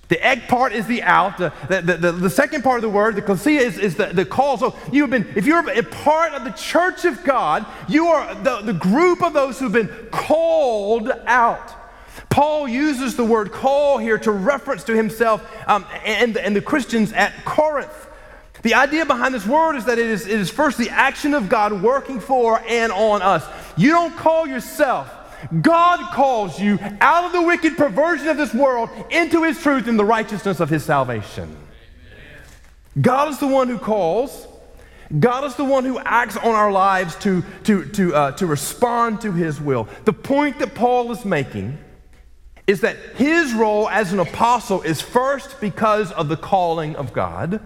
The 0.08 0.24
ek 0.24 0.48
part 0.48 0.74
is 0.74 0.86
the 0.86 1.02
out. 1.02 1.38
The, 1.38 1.52
the, 1.68 1.98
the, 1.98 2.12
the 2.12 2.30
second 2.30 2.64
part 2.64 2.78
of 2.78 2.84
the 2.84 2.90
word, 2.90 3.16
the 3.16 3.24
ecclesia, 3.24 3.62
is, 3.62 3.80
is 3.80 3.96
the, 3.96 4.08
the 4.08 4.26
call. 4.26 4.58
So 4.58 4.76
you've 4.92 5.10
been, 5.10 5.28
if 5.36 5.46
you're 5.46 5.68
a 5.68 5.82
part 5.82 6.34
of 6.34 6.44
the 6.44 6.52
church 6.52 7.06
of 7.06 7.24
God, 7.24 7.66
you 7.88 8.08
are 8.08 8.36
the, 8.36 8.62
the 8.62 8.74
group 8.74 9.24
of 9.24 9.34
those 9.34 9.60
who've 9.60 9.72
been 9.72 9.90
called 10.12 11.10
out. 11.26 11.74
Paul 12.30 12.68
uses 12.68 13.16
the 13.16 13.26
word 13.26 13.52
call 13.52 13.98
here 13.98 14.18
to 14.20 14.32
reference 14.32 14.84
to 14.86 14.96
himself 14.96 15.42
um, 15.68 15.86
and, 16.04 16.38
and 16.38 16.56
the 16.56 16.62
Christians 16.62 17.12
at 17.14 17.46
Corinth. 17.46 18.08
The 18.62 18.74
idea 18.74 19.06
behind 19.06 19.34
this 19.34 19.46
word 19.46 19.76
is 19.76 19.86
that 19.86 20.00
it 20.00 20.08
is, 20.08 20.26
it 20.26 20.40
is 20.40 20.50
first 20.50 20.78
the 20.78 20.90
action 20.90 21.34
of 21.34 21.50
God 21.50 21.82
working 21.82 22.20
for 22.20 22.60
and 22.68 22.92
on 22.92 23.22
us. 23.22 23.46
You 23.78 23.92
don't 23.92 24.16
call 24.16 24.48
yourself 24.48 25.12
God 25.62 26.14
calls 26.14 26.60
you 26.60 26.80
out 27.02 27.26
of 27.26 27.32
the 27.32 27.42
wicked 27.42 27.78
perversion 27.78 28.28
of 28.28 28.38
this 28.38 28.54
world 28.54 28.90
into 29.12 29.44
his 29.44 29.62
truth 29.62 29.88
and 29.88 30.00
the 30.00 30.06
righteousness 30.06 30.60
of 30.60 30.70
his 30.70 30.84
salvation. 30.84 31.56
God 33.00 33.30
is 33.30 33.40
the 33.40 33.48
one 33.48 33.68
who 33.68 33.78
calls. 33.78 34.48
God 35.20 35.44
is 35.44 35.56
the 35.56 35.66
one 35.66 35.86
who 35.86 36.00
acts 36.00 36.38
on 36.38 36.56
our 36.56 36.72
lives 36.72 37.16
to, 37.18 37.44
to, 37.66 37.86
to, 37.90 38.16
uh, 38.16 38.32
to 38.34 38.48
respond 38.48 39.22
to 39.22 39.32
his 39.32 39.62
will. 39.62 39.88
The 40.06 40.14
point 40.14 40.60
that 40.60 40.74
Paul 40.74 41.12
is 41.12 41.26
making 41.26 41.78
is 42.66 42.82
that 42.82 42.98
his 43.16 43.54
role 43.54 43.88
as 43.90 44.12
an 44.12 44.20
apostle 44.20 44.82
is 44.82 45.00
first 45.00 45.62
because 45.62 46.12
of 46.14 46.30
the 46.30 46.38
calling 46.38 46.96
of 46.96 47.14
God, 47.14 47.62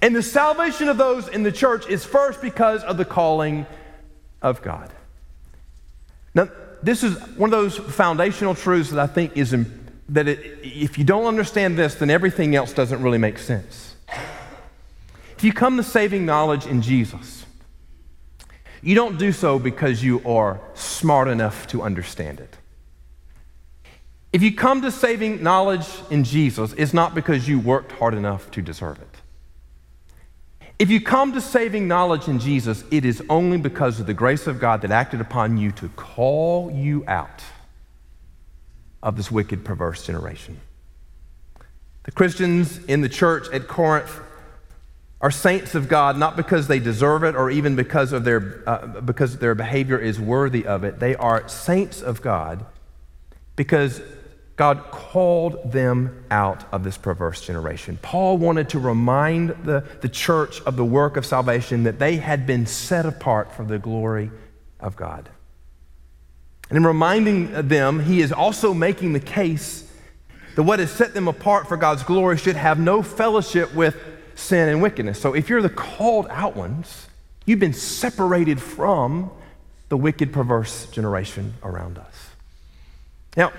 and 0.00 0.14
the 0.14 0.22
salvation 0.22 0.88
of 0.88 0.96
those 0.96 1.26
in 1.26 1.42
the 1.42 1.50
church 1.50 1.88
is 1.88 2.04
first 2.04 2.40
because 2.40 2.84
of 2.84 2.96
the 2.96 3.04
calling 3.04 3.66
of 4.40 4.62
God. 4.62 4.93
Now, 6.34 6.48
this 6.82 7.02
is 7.02 7.16
one 7.36 7.52
of 7.52 7.58
those 7.58 7.76
foundational 7.76 8.54
truths 8.54 8.90
that 8.90 8.98
I 8.98 9.06
think 9.06 9.36
is 9.36 9.56
that 10.08 10.28
it, 10.28 10.58
if 10.62 10.98
you 10.98 11.04
don't 11.04 11.26
understand 11.26 11.78
this, 11.78 11.94
then 11.94 12.10
everything 12.10 12.54
else 12.54 12.72
doesn't 12.72 13.02
really 13.02 13.18
make 13.18 13.38
sense. 13.38 13.96
If 15.36 15.44
you 15.44 15.52
come 15.52 15.76
to 15.76 15.82
saving 15.82 16.26
knowledge 16.26 16.66
in 16.66 16.82
Jesus, 16.82 17.46
you 18.82 18.94
don't 18.94 19.18
do 19.18 19.32
so 19.32 19.58
because 19.58 20.04
you 20.04 20.22
are 20.26 20.60
smart 20.74 21.28
enough 21.28 21.66
to 21.68 21.82
understand 21.82 22.40
it. 22.40 22.56
If 24.32 24.42
you 24.42 24.54
come 24.54 24.82
to 24.82 24.90
saving 24.90 25.42
knowledge 25.42 25.86
in 26.10 26.24
Jesus, 26.24 26.74
it's 26.76 26.92
not 26.92 27.14
because 27.14 27.48
you 27.48 27.58
worked 27.60 27.92
hard 27.92 28.14
enough 28.14 28.50
to 28.50 28.60
deserve 28.60 28.98
it. 29.00 29.13
If 30.78 30.90
you 30.90 31.00
come 31.00 31.32
to 31.32 31.40
saving 31.40 31.86
knowledge 31.86 32.26
in 32.26 32.40
Jesus, 32.40 32.82
it 32.90 33.04
is 33.04 33.22
only 33.30 33.58
because 33.58 34.00
of 34.00 34.06
the 34.06 34.14
grace 34.14 34.46
of 34.46 34.58
God 34.58 34.82
that 34.82 34.90
acted 34.90 35.20
upon 35.20 35.56
you 35.56 35.70
to 35.72 35.88
call 35.90 36.70
you 36.70 37.04
out 37.06 37.44
of 39.02 39.16
this 39.16 39.30
wicked, 39.30 39.64
perverse 39.64 40.04
generation. 40.04 40.60
The 42.04 42.10
Christians 42.10 42.84
in 42.84 43.02
the 43.02 43.08
church 43.08 43.46
at 43.52 43.68
Corinth 43.68 44.20
are 45.20 45.30
saints 45.30 45.74
of 45.74 45.88
God 45.88 46.18
not 46.18 46.36
because 46.36 46.66
they 46.66 46.80
deserve 46.80 47.22
it 47.22 47.34
or 47.36 47.50
even 47.50 47.76
because 47.76 48.12
of 48.12 48.24
their 48.24 48.62
uh, 48.66 49.00
because 49.00 49.38
their 49.38 49.54
behavior 49.54 49.98
is 49.98 50.20
worthy 50.20 50.66
of 50.66 50.84
it. 50.84 50.98
They 50.98 51.14
are 51.14 51.48
saints 51.48 52.02
of 52.02 52.20
God 52.20 52.66
because 53.56 54.02
God 54.56 54.84
called 54.90 55.72
them 55.72 56.24
out 56.30 56.64
of 56.72 56.84
this 56.84 56.96
perverse 56.96 57.40
generation. 57.40 57.98
Paul 58.02 58.38
wanted 58.38 58.68
to 58.70 58.78
remind 58.78 59.50
the, 59.64 59.84
the 60.00 60.08
church 60.08 60.60
of 60.62 60.76
the 60.76 60.84
work 60.84 61.16
of 61.16 61.26
salvation 61.26 61.82
that 61.84 61.98
they 61.98 62.16
had 62.16 62.46
been 62.46 62.66
set 62.66 63.04
apart 63.04 63.52
for 63.52 63.64
the 63.64 63.80
glory 63.80 64.30
of 64.78 64.94
God. 64.94 65.28
And 66.70 66.78
in 66.78 66.86
reminding 66.86 67.68
them, 67.68 68.00
he 68.00 68.20
is 68.20 68.32
also 68.32 68.72
making 68.72 69.12
the 69.12 69.20
case 69.20 69.90
that 70.54 70.62
what 70.62 70.78
has 70.78 70.90
set 70.90 71.14
them 71.14 71.26
apart 71.26 71.68
for 71.68 71.76
God's 71.76 72.04
glory 72.04 72.36
should 72.36 72.56
have 72.56 72.78
no 72.78 73.02
fellowship 73.02 73.74
with 73.74 73.96
sin 74.36 74.68
and 74.68 74.80
wickedness. 74.80 75.20
So 75.20 75.34
if 75.34 75.48
you're 75.48 75.62
the 75.62 75.68
called 75.68 76.28
out 76.30 76.54
ones, 76.54 77.08
you've 77.44 77.58
been 77.58 77.72
separated 77.72 78.62
from 78.62 79.32
the 79.88 79.96
wicked, 79.96 80.32
perverse 80.32 80.86
generation 80.86 81.54
around 81.62 81.98
us. 81.98 82.30
Now, 83.36 83.52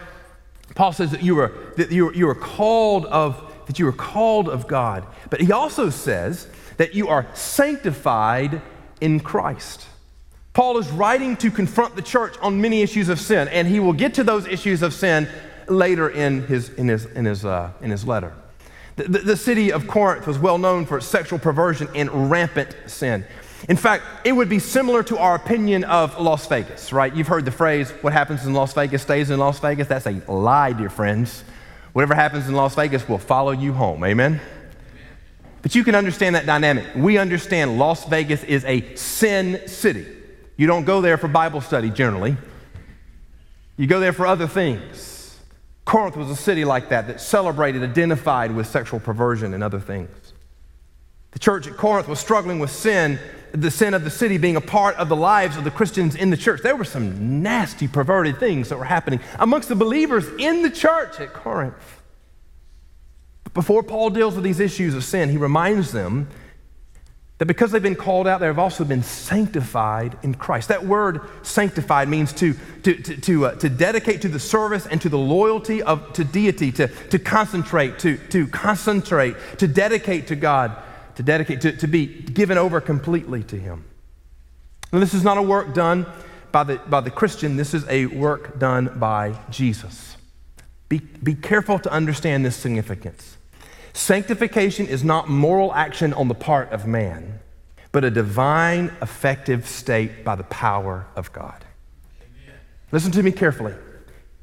Paul 0.76 0.92
says 0.92 1.12
that 1.12 1.24
you 1.24 1.36
were, 1.36 1.54
that 1.78 1.92
you 1.92 2.06
were, 2.06 2.14
you 2.14 2.28
were 2.28 2.36
called 2.36 3.06
of, 3.06 3.42
that 3.66 3.80
you 3.80 3.86
were 3.86 3.94
called 3.94 4.50
of 4.50 4.68
God. 4.68 5.08
But 5.30 5.42
he 5.42 5.52
also 5.52 5.90
says 5.90 6.48
that 6.78 6.94
you 6.94 7.08
are 7.08 7.26
sanctified 7.34 8.62
in 9.02 9.22
Christ. 9.22 9.88
Paul 10.54 10.78
is 10.78 10.90
writing 10.90 11.36
to 11.38 11.52
confront 11.52 11.96
the 11.96 12.02
church 12.02 12.38
on 12.42 12.62
many 12.62 12.82
issues 12.82 13.10
of 13.10 13.20
sin, 13.20 13.48
and 13.48 13.68
he 13.68 13.80
will 13.80 13.94
get 13.94 14.14
to 14.16 14.24
those 14.24 14.48
issues 14.48 14.82
of 14.82 14.94
sin 14.94 15.28
later 15.68 16.10
in 16.10 16.46
his, 16.48 16.70
in 16.70 16.88
his, 16.88 17.06
in 17.06 17.26
his, 17.26 17.44
uh, 17.44 17.72
in 17.82 17.92
his 17.92 18.06
letter. 18.06 18.34
The, 18.96 19.04
the, 19.04 19.20
the 19.20 19.38
city 19.38 19.72
of 19.72 19.88
Corinth 19.88 20.28
was 20.28 20.40
well 20.40 20.58
known 20.58 20.86
for 20.86 20.98
its 20.98 21.08
sexual 21.08 21.40
perversion 21.40 21.90
and 21.96 22.32
rampant 22.32 22.76
sin. 22.88 23.26
In 23.68 23.78
fact, 23.78 24.04
it 24.24 24.32
would 24.32 24.50
be 24.50 24.60
similar 24.60 25.02
to 25.04 25.18
our 25.18 25.36
opinion 25.36 25.84
of 25.86 26.20
Las 26.20 26.48
Vegas, 26.48 26.94
right? 26.94 27.16
You've 27.16 27.28
heard 27.28 27.46
the 27.46 27.52
phrase, 27.52 27.90
what 28.02 28.14
happens 28.14 28.46
in 28.46 28.54
Las 28.54 28.74
Vegas 28.74 29.02
stays 29.02 29.32
in 29.32 29.40
Las 29.40 29.60
Vegas. 29.60 29.88
That's 29.88 30.06
a 30.06 30.22
lie, 30.32 30.74
dear 30.74 30.90
friends. 30.90 31.44
Whatever 31.94 32.14
happens 32.14 32.48
in 32.48 32.54
Las 32.54 32.76
Vegas 32.76 33.08
will 33.10 33.18
follow 33.18 33.52
you 33.52 33.74
home. 33.74 34.04
Amen? 34.04 34.40
But 35.62 35.74
you 35.74 35.84
can 35.84 35.96
understand 35.96 36.36
that 36.36 36.46
dynamic. 36.46 36.86
We 36.96 37.18
understand 37.18 37.80
Las 37.80 38.06
Vegas 38.06 38.44
is 38.44 38.64
a 38.66 38.96
sin 38.96 39.68
city. 39.68 40.06
You 40.58 40.68
don't 40.68 40.86
go 40.86 41.02
there 41.02 41.18
for 41.18 41.28
Bible 41.28 41.62
study 41.62 41.90
generally, 41.90 42.38
you 43.78 43.88
go 43.88 44.00
there 44.00 44.14
for 44.14 44.28
other 44.28 44.48
things. 44.48 45.40
Corinth 45.84 46.16
was 46.16 46.30
a 46.30 46.36
city 46.36 46.66
like 46.66 46.90
that 46.90 47.08
that 47.08 47.22
celebrated, 47.22 47.84
identified 47.84 48.56
with 48.56 48.68
sexual 48.68 49.00
perversion 49.00 49.54
and 49.54 49.64
other 49.64 49.80
things. 49.80 50.25
The 51.36 51.40
church 51.40 51.68
at 51.68 51.76
Corinth 51.76 52.08
was 52.08 52.20
struggling 52.20 52.60
with 52.60 52.72
sin 52.72 53.20
the 53.52 53.72
sin 53.72 53.94
of 53.94 54.04
the 54.04 54.10
city 54.10 54.38
being 54.38 54.56
a 54.56 54.62
part 54.62 54.96
of 54.96 55.10
the 55.10 55.16
lives 55.16 55.58
of 55.58 55.64
the 55.64 55.72
Christians 55.72 56.16
in 56.16 56.30
the 56.30 56.38
church. 56.38 56.62
There 56.62 56.76
were 56.76 56.86
some 56.86 57.42
nasty, 57.42 57.88
perverted 57.88 58.40
things 58.40 58.70
that 58.70 58.78
were 58.78 58.86
happening 58.86 59.20
amongst 59.40 59.70
the 59.70 59.76
believers 59.76 60.28
in 60.40 60.62
the 60.62 60.70
church 60.70 61.20
at 61.20 61.34
Corinth. 61.34 62.02
But 63.44 63.54
before 63.54 63.84
Paul 63.84 64.10
deals 64.10 64.36
with 64.36 64.44
these 64.44 64.60
issues 64.60 64.94
of 64.94 65.04
sin, 65.04 65.30
he 65.30 65.38
reminds 65.38 65.92
them 65.92 66.28
that 67.38 67.48
because 67.48 67.72
they've 67.72 67.84
been 67.84 67.96
called 67.96 68.28
out, 68.28 68.40
they've 68.40 68.58
also 68.58 68.86
been 68.86 69.04
sanctified 69.04 70.18
in 70.24 70.36
Christ. 70.36 70.70
That 70.70 70.86
word 70.86 71.22
sanctified 71.44 72.08
means 72.08 72.32
to, 72.34 72.56
to, 72.84 72.94
to, 72.94 73.18
to, 73.18 73.46
uh, 73.48 73.56
to 73.56 73.68
dedicate 73.68 74.22
to 74.22 74.30
the 74.30 74.40
service 74.40 74.88
and 74.88 75.02
to 75.02 75.10
the 75.10 75.18
loyalty 75.18 75.84
of 75.84 76.14
to 76.14 76.24
deity, 76.24 76.72
to, 76.74 76.88
to 76.88 77.20
concentrate, 77.20 78.00
to, 78.00 78.18
to 78.30 78.48
concentrate, 78.48 79.36
to 79.58 79.68
dedicate 79.68 80.28
to 80.28 80.36
God 80.38 80.82
to 81.16 81.24
dedicate, 81.24 81.62
to, 81.62 81.76
to 81.78 81.88
be 81.88 82.06
given 82.06 82.58
over 82.58 82.82
completely 82.82 83.44
to 83.44 83.58
Him. 83.58 83.86
And 84.92 85.02
this 85.02 85.14
is 85.14 85.24
not 85.24 85.38
a 85.38 85.42
work 85.42 85.74
done 85.74 86.06
by 86.52 86.64
the, 86.64 86.78
by 86.78 87.02
the 87.02 87.12
Christian, 87.12 87.58
this 87.58 87.74
is 87.74 87.86
a 87.90 88.06
work 88.06 88.60
done 88.60 88.98
by 88.98 89.38
Jesus. 89.50 90.16
Be, 90.88 91.00
be 91.00 91.36
careful 91.36 91.80
to 91.80 91.92
understand 91.92 92.46
this 92.46 92.56
significance. 92.56 93.36
Sanctification 93.92 94.88
is 94.88 95.04
not 95.04 95.28
moral 95.28 95.74
action 95.74 96.14
on 96.14 96.28
the 96.28 96.34
part 96.34 96.72
of 96.72 96.86
man, 96.88 97.40
but 97.92 98.06
a 98.06 98.12
divine, 98.12 98.92
effective 99.02 99.68
state 99.68 100.24
by 100.24 100.36
the 100.36 100.44
power 100.44 101.08
of 101.16 101.32
God. 101.34 101.66
Amen. 102.22 102.60
Listen 102.92 103.12
to 103.12 103.24
me 103.24 103.32
carefully. 103.32 103.74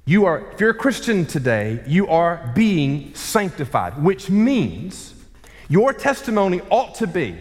You 0.05 0.25
are, 0.25 0.51
if 0.53 0.61
you're 0.61 0.71
a 0.71 0.75
Christian 0.75 1.25
today, 1.25 1.83
you 1.87 2.09
are 2.09 2.53
being 2.55 3.15
sanctified, 3.15 4.03
which 4.03 4.29
means 4.29 5.12
your 5.73 5.95
testimony 5.95 6.61
ought 6.69 6.97
to 6.97 7.07
be 7.07 7.35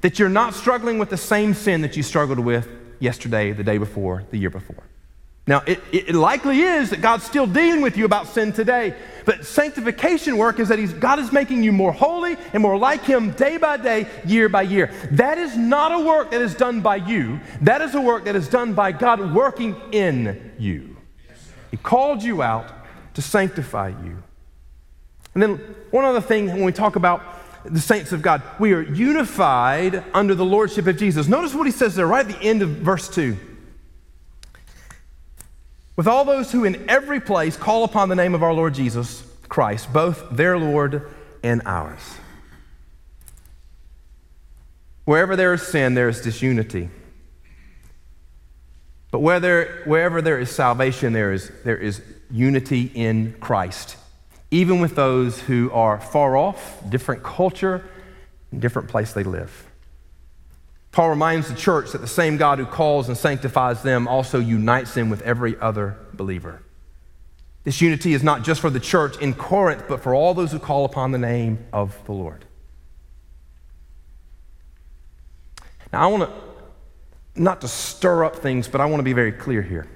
that 0.00 0.18
you're 0.18 0.28
not 0.28 0.52
struggling 0.52 0.98
with 0.98 1.10
the 1.10 1.16
same 1.16 1.54
sin 1.54 1.82
that 1.82 1.96
you 1.96 2.02
struggled 2.02 2.40
with 2.40 2.68
yesterday, 2.98 3.52
the 3.52 3.62
day 3.62 3.78
before, 3.78 4.24
the 4.32 4.36
year 4.36 4.50
before. 4.50 4.82
Now, 5.46 5.62
it, 5.64 5.80
it, 5.92 6.14
likely 6.14 6.60
is 6.60 6.90
that 6.90 7.00
God's 7.00 7.22
still 7.22 7.46
dealing 7.46 7.80
with 7.80 7.96
you 7.96 8.04
about 8.04 8.26
sin 8.26 8.52
today, 8.52 8.96
but 9.24 9.46
sanctification 9.46 10.38
work 10.38 10.58
is 10.58 10.68
that 10.70 10.80
he's, 10.80 10.92
God 10.92 11.20
is 11.20 11.30
making 11.30 11.62
you 11.62 11.70
more 11.70 11.92
holy 11.92 12.36
and 12.52 12.62
more 12.62 12.76
like 12.76 13.04
Him 13.04 13.30
day 13.30 13.58
by 13.58 13.76
day, 13.76 14.08
year 14.26 14.48
by 14.48 14.62
year. 14.62 14.92
That 15.12 15.38
is 15.38 15.56
not 15.56 15.92
a 15.92 16.04
work 16.04 16.32
that 16.32 16.40
is 16.40 16.56
done 16.56 16.80
by 16.80 16.96
you, 16.96 17.38
that 17.60 17.80
is 17.80 17.94
a 17.94 18.00
work 18.00 18.24
that 18.24 18.34
is 18.34 18.48
done 18.48 18.74
by 18.74 18.90
God 18.90 19.32
working 19.32 19.76
in 19.92 20.52
you. 20.58 20.96
He 21.70 21.76
called 21.76 22.24
you 22.24 22.42
out 22.42 22.72
to 23.14 23.22
sanctify 23.22 23.88
you. 23.88 24.20
And 25.34 25.42
then, 25.42 25.56
one 25.92 26.04
other 26.04 26.20
thing 26.20 26.48
when 26.48 26.64
we 26.64 26.72
talk 26.72 26.96
about 26.96 27.22
the 27.64 27.80
saints 27.80 28.12
of 28.12 28.22
God. 28.22 28.42
We 28.58 28.72
are 28.72 28.82
unified 28.82 30.04
under 30.14 30.34
the 30.34 30.44
lordship 30.44 30.86
of 30.86 30.96
Jesus. 30.96 31.28
Notice 31.28 31.54
what 31.54 31.66
he 31.66 31.72
says 31.72 31.94
there 31.94 32.06
right 32.06 32.26
at 32.26 32.32
the 32.32 32.44
end 32.44 32.62
of 32.62 32.70
verse 32.70 33.08
2. 33.08 33.36
With 35.96 36.06
all 36.08 36.24
those 36.24 36.50
who 36.50 36.64
in 36.64 36.88
every 36.88 37.20
place 37.20 37.56
call 37.56 37.84
upon 37.84 38.08
the 38.08 38.16
name 38.16 38.34
of 38.34 38.42
our 38.42 38.52
Lord 38.52 38.74
Jesus 38.74 39.22
Christ, 39.48 39.92
both 39.92 40.30
their 40.30 40.58
Lord 40.58 41.10
and 41.42 41.62
ours. 41.66 42.00
Wherever 45.04 45.36
there 45.36 45.52
is 45.52 45.62
sin, 45.62 45.94
there 45.94 46.08
is 46.08 46.20
disunity. 46.20 46.88
But 49.10 49.20
whether, 49.20 49.82
wherever 49.84 50.22
there 50.22 50.38
is 50.38 50.50
salvation, 50.50 51.12
there 51.12 51.32
is, 51.32 51.50
there 51.64 51.76
is 51.76 52.00
unity 52.30 52.90
in 52.94 53.34
Christ 53.40 53.96
even 54.52 54.80
with 54.80 54.94
those 54.94 55.40
who 55.40 55.70
are 55.72 55.98
far 55.98 56.36
off, 56.36 56.78
different 56.88 57.22
culture, 57.22 57.82
different 58.56 58.86
place 58.86 59.14
they 59.14 59.24
live. 59.24 59.66
Paul 60.92 61.08
reminds 61.08 61.48
the 61.48 61.54
church 61.54 61.92
that 61.92 62.02
the 62.02 62.06
same 62.06 62.36
God 62.36 62.58
who 62.58 62.66
calls 62.66 63.08
and 63.08 63.16
sanctifies 63.16 63.82
them 63.82 64.06
also 64.06 64.38
unites 64.38 64.92
them 64.92 65.08
with 65.08 65.22
every 65.22 65.58
other 65.58 65.96
believer. 66.12 66.62
This 67.64 67.80
unity 67.80 68.12
is 68.12 68.22
not 68.22 68.44
just 68.44 68.60
for 68.60 68.68
the 68.68 68.78
church 68.78 69.16
in 69.16 69.32
Corinth, 69.32 69.84
but 69.88 70.02
for 70.02 70.14
all 70.14 70.34
those 70.34 70.52
who 70.52 70.58
call 70.58 70.84
upon 70.84 71.12
the 71.12 71.18
name 71.18 71.64
of 71.72 71.98
the 72.04 72.12
Lord. 72.12 72.44
Now, 75.94 76.02
I 76.02 76.06
want 76.08 76.24
to, 76.24 77.40
not 77.40 77.62
to 77.62 77.68
stir 77.68 78.22
up 78.24 78.36
things, 78.36 78.68
but 78.68 78.82
I 78.82 78.84
want 78.84 78.98
to 78.98 79.04
be 79.04 79.14
very 79.14 79.32
clear 79.32 79.62
here. 79.62 79.88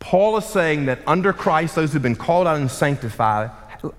Paul 0.00 0.36
is 0.36 0.44
saying 0.44 0.86
that 0.86 1.00
under 1.06 1.32
Christ, 1.32 1.74
those 1.74 1.92
who've 1.92 2.02
been 2.02 2.16
called 2.16 2.46
out 2.46 2.56
and 2.56 2.70
sanctified, 2.70 3.50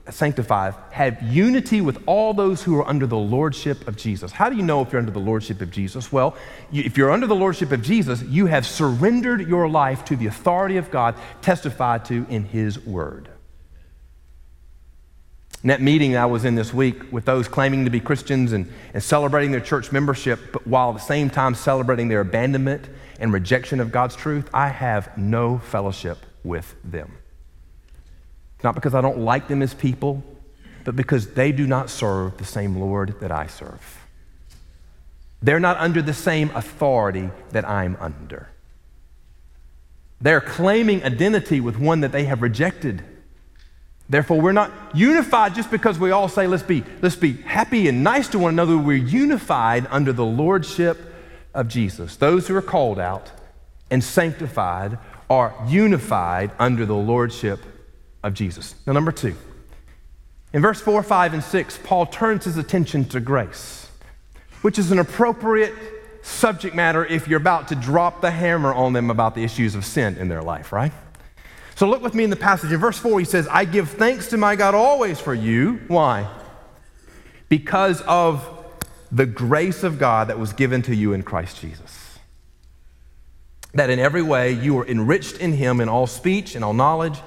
sanctified 0.10 0.74
have 0.92 1.22
unity 1.22 1.82
with 1.82 2.02
all 2.06 2.34
those 2.34 2.64
who 2.64 2.78
are 2.78 2.88
under 2.88 3.06
the 3.06 3.18
lordship 3.18 3.88
of 3.88 3.98
Jesus. 3.98 4.32
How 4.32 4.50
do 4.50 4.56
you 4.56 4.64
know 4.64 4.82
if 4.82 4.92
you're 4.92 5.00
under 5.00 5.12
the 5.12 5.20
lordship 5.20 5.62
of 5.62 5.72
Jesus? 5.72 6.12
Well, 6.12 6.36
you, 6.72 6.84
if 6.84 6.98
you're 6.98 7.12
under 7.12 7.28
the 7.28 7.36
lordship 7.36 7.72
of 7.72 7.82
Jesus, 7.82 8.22
you 8.24 8.46
have 8.46 8.66
surrendered 8.66 9.48
your 9.48 9.70
life 9.70 10.06
to 10.06 10.16
the 10.16 10.28
authority 10.28 10.78
of 10.78 10.92
God 10.92 11.16
testified 11.42 12.06
to 12.06 12.26
in 12.30 12.46
His 12.46 12.80
Word. 12.86 13.30
In 15.62 15.68
that 15.68 15.82
meeting 15.82 16.16
I 16.16 16.26
was 16.26 16.46
in 16.46 16.56
this 16.56 16.74
week 16.74 17.12
with 17.12 17.26
those 17.26 17.50
claiming 17.50 17.84
to 17.84 17.92
be 17.92 18.00
Christians 18.00 18.54
and, 18.54 18.72
and 18.94 19.04
celebrating 19.04 19.52
their 19.52 19.60
church 19.60 19.92
membership, 19.92 20.40
but 20.54 20.66
while 20.66 20.92
at 20.92 20.94
the 20.94 21.02
same 21.02 21.30
time 21.30 21.54
celebrating 21.54 22.08
their 22.08 22.22
abandonment 22.22 22.88
and 23.20 23.34
rejection 23.34 23.80
of 23.80 23.92
God's 23.92 24.16
truth, 24.16 24.50
I 24.54 24.70
have 24.70 25.18
no 25.18 25.60
fellowship 25.60 26.18
with 26.44 26.76
them. 26.84 27.18
Not 28.64 28.76
because 28.76 28.96
I 28.96 29.02
don't 29.02 29.20
like 29.20 29.48
them 29.48 29.62
as 29.62 29.74
people, 29.74 30.24
but 30.84 30.96
because 30.96 31.34
they 31.34 31.52
do 31.52 31.68
not 31.68 31.90
serve 31.90 32.38
the 32.38 32.46
same 32.46 32.78
Lord 32.80 33.20
that 33.20 33.32
I 33.32 33.48
serve. 33.48 34.06
They're 35.42 35.60
not 35.60 35.78
under 35.78 36.02
the 36.02 36.14
same 36.14 36.50
authority 36.56 37.30
that 37.52 37.68
I'm 37.68 37.98
under. 38.00 38.50
They're 40.22 40.42
claiming 40.42 41.04
identity 41.04 41.62
with 41.62 41.78
one 41.78 42.02
that 42.02 42.12
they 42.12 42.26
have 42.26 42.42
rejected. 42.42 43.04
Therefore, 44.10 44.42
we're 44.42 44.52
not 44.52 44.72
unified 44.94 45.56
just 45.56 45.72
because 45.72 46.00
we 46.00 46.12
all 46.12 46.28
say, 46.28 46.48
let's 46.48 46.64
be, 46.64 46.84
let's 47.02 47.16
be 47.16 47.34
happy 47.34 47.88
and 47.88 48.04
nice 48.04 48.28
to 48.30 48.40
one 48.40 48.54
another. 48.54 48.78
We're 48.78 48.98
unified 48.98 49.88
under 49.90 50.12
the 50.12 50.26
lordship 50.26 51.09
of 51.54 51.68
Jesus. 51.68 52.16
Those 52.16 52.48
who 52.48 52.56
are 52.56 52.62
called 52.62 53.00
out 53.00 53.32
and 53.90 54.04
sanctified 54.04 54.98
are 55.30 55.54
unified 55.68 56.52
under 56.60 56.86
the 56.86 56.96
lordship 56.96 57.60
of 58.24 58.34
Jesus. 58.34 58.76
Now, 58.86 58.94
number 58.94 59.12
two, 59.12 59.36
in 60.54 60.62
verse 60.62 60.82
4, 60.82 61.04
5, 61.04 61.34
and 61.34 61.44
6, 61.44 61.80
Paul 61.84 62.06
turns 62.08 62.46
his 62.46 62.58
attention 62.58 63.06
to 63.06 63.20
grace, 63.20 63.88
which 64.62 64.80
is 64.80 64.92
an 64.92 65.00
appropriate 65.00 65.74
subject 66.22 66.76
matter 66.76 67.06
if 67.06 67.28
you're 67.28 67.40
about 67.40 67.68
to 67.70 67.76
drop 67.76 68.22
the 68.22 68.32
hammer 68.32 68.74
on 68.74 68.94
them 68.94 69.10
about 69.10 69.36
the 69.36 69.44
issues 69.44 69.76
of 69.76 69.86
sin 69.86 70.18
in 70.18 70.28
their 70.28 70.42
life, 70.42 70.72
right? 70.72 70.92
So 71.76 71.88
look 71.88 72.02
with 72.02 72.14
me 72.14 72.24
in 72.24 72.30
the 72.30 72.36
passage. 72.36 72.72
In 72.72 72.80
verse 72.80 72.98
4, 72.98 73.20
he 73.20 73.26
says, 73.26 73.48
I 73.48 73.64
give 73.66 73.92
thanks 73.92 74.28
to 74.30 74.38
my 74.38 74.56
God 74.56 74.76
always 74.76 75.20
for 75.20 75.34
you. 75.34 75.80
Why? 75.88 76.28
Because 77.48 78.02
of 78.02 78.59
the 79.12 79.26
grace 79.26 79.84
of 79.84 80.00
God 80.00 80.28
that 80.28 80.40
was 80.40 80.54
given 80.54 80.82
to 80.84 80.96
you 80.96 81.14
in 81.14 81.24
Christ 81.24 81.60
Jesus. 81.60 82.20
That 83.74 83.90
in 83.90 84.00
every 84.00 84.22
way 84.22 84.52
you 84.52 84.74
were 84.74 84.88
enriched 84.88 85.38
in 85.38 85.54
him 85.54 85.82
in 85.82 85.90
all 85.90 86.08
speech 86.08 86.56
and 86.56 86.64
all 86.64 86.74
knowledge, 86.74 87.20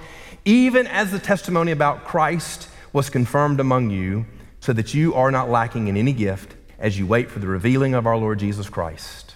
even 0.44 0.86
as 0.86 1.10
the 1.10 1.18
testimony 1.18 1.72
about 1.72 2.04
Christ 2.04 2.68
was 2.92 3.10
confirmed 3.10 3.60
among 3.60 3.90
you, 3.90 4.26
so 4.60 4.72
that 4.72 4.94
you 4.94 5.14
are 5.14 5.30
not 5.30 5.50
lacking 5.50 5.88
in 5.88 5.96
any 5.96 6.12
gift 6.12 6.54
as 6.78 6.98
you 6.98 7.06
wait 7.06 7.30
for 7.30 7.38
the 7.38 7.46
revealing 7.46 7.94
of 7.94 8.06
our 8.06 8.16
Lord 8.16 8.38
Jesus 8.38 8.68
Christ, 8.68 9.34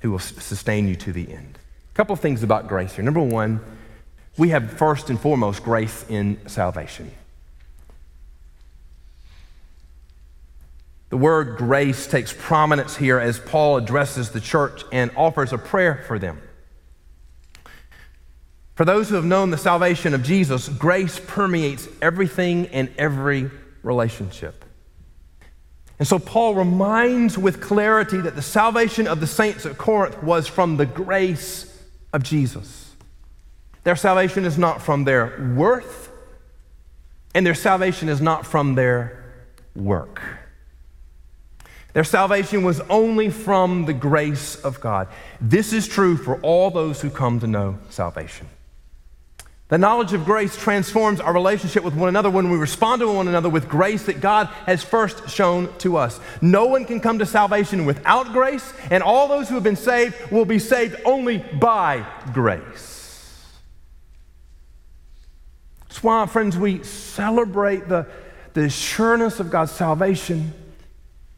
who 0.00 0.10
will 0.10 0.18
sustain 0.18 0.88
you 0.88 0.96
to 0.96 1.12
the 1.12 1.32
end. 1.32 1.58
A 1.92 1.94
couple 1.94 2.12
of 2.12 2.20
things 2.20 2.42
about 2.42 2.68
grace 2.68 2.94
here. 2.94 3.04
Number 3.04 3.22
one, 3.22 3.60
we 4.36 4.50
have 4.50 4.70
first 4.70 5.10
and 5.10 5.20
foremost 5.20 5.62
grace 5.62 6.04
in 6.08 6.38
salvation. 6.46 7.10
The 11.10 11.16
word 11.16 11.56
grace 11.56 12.06
takes 12.06 12.34
prominence 12.36 12.96
here 12.96 13.18
as 13.18 13.38
Paul 13.38 13.78
addresses 13.78 14.30
the 14.30 14.40
church 14.40 14.82
and 14.92 15.10
offers 15.16 15.52
a 15.52 15.58
prayer 15.58 16.04
for 16.06 16.18
them. 16.18 16.40
For 18.74 18.84
those 18.84 19.08
who 19.08 19.16
have 19.16 19.24
known 19.24 19.50
the 19.50 19.58
salvation 19.58 20.14
of 20.14 20.22
Jesus, 20.22 20.68
grace 20.68 21.18
permeates 21.18 21.88
everything 22.00 22.66
and 22.68 22.90
every 22.98 23.50
relationship. 23.82 24.64
And 25.98 26.06
so 26.06 26.18
Paul 26.18 26.54
reminds 26.54 27.36
with 27.36 27.60
clarity 27.60 28.20
that 28.20 28.36
the 28.36 28.42
salvation 28.42 29.08
of 29.08 29.18
the 29.18 29.26
saints 29.26 29.66
at 29.66 29.78
Corinth 29.78 30.22
was 30.22 30.46
from 30.46 30.76
the 30.76 30.86
grace 30.86 31.82
of 32.12 32.22
Jesus. 32.22 32.94
Their 33.82 33.96
salvation 33.96 34.44
is 34.44 34.58
not 34.58 34.80
from 34.80 35.04
their 35.04 35.52
worth, 35.56 36.10
and 37.34 37.44
their 37.44 37.54
salvation 37.54 38.08
is 38.08 38.20
not 38.20 38.46
from 38.46 38.74
their 38.74 39.24
work. 39.74 40.22
Their 41.94 42.04
salvation 42.04 42.62
was 42.62 42.80
only 42.90 43.30
from 43.30 43.86
the 43.86 43.94
grace 43.94 44.56
of 44.56 44.80
God. 44.80 45.08
This 45.40 45.72
is 45.72 45.88
true 45.88 46.16
for 46.16 46.40
all 46.40 46.70
those 46.70 47.00
who 47.00 47.10
come 47.10 47.40
to 47.40 47.46
know 47.46 47.78
salvation. 47.90 48.48
The 49.68 49.78
knowledge 49.78 50.14
of 50.14 50.24
grace 50.24 50.56
transforms 50.56 51.20
our 51.20 51.32
relationship 51.32 51.84
with 51.84 51.94
one 51.94 52.08
another 52.08 52.30
when 52.30 52.50
we 52.50 52.56
respond 52.56 53.00
to 53.00 53.12
one 53.12 53.28
another 53.28 53.50
with 53.50 53.68
grace 53.68 54.04
that 54.04 54.22
God 54.22 54.46
has 54.64 54.82
first 54.82 55.28
shown 55.28 55.74
to 55.78 55.98
us. 55.98 56.20
No 56.40 56.66
one 56.66 56.86
can 56.86 57.00
come 57.00 57.18
to 57.18 57.26
salvation 57.26 57.84
without 57.84 58.32
grace, 58.32 58.72
and 58.90 59.02
all 59.02 59.28
those 59.28 59.48
who 59.48 59.56
have 59.56 59.64
been 59.64 59.76
saved 59.76 60.30
will 60.30 60.46
be 60.46 60.58
saved 60.58 60.96
only 61.04 61.38
by 61.38 62.06
grace. 62.32 63.44
That's 65.82 66.02
why, 66.02 66.24
friends, 66.26 66.56
we 66.56 66.82
celebrate 66.82 67.88
the, 67.88 68.06
the 68.54 68.70
sureness 68.70 69.38
of 69.38 69.50
God's 69.50 69.72
salvation 69.72 70.54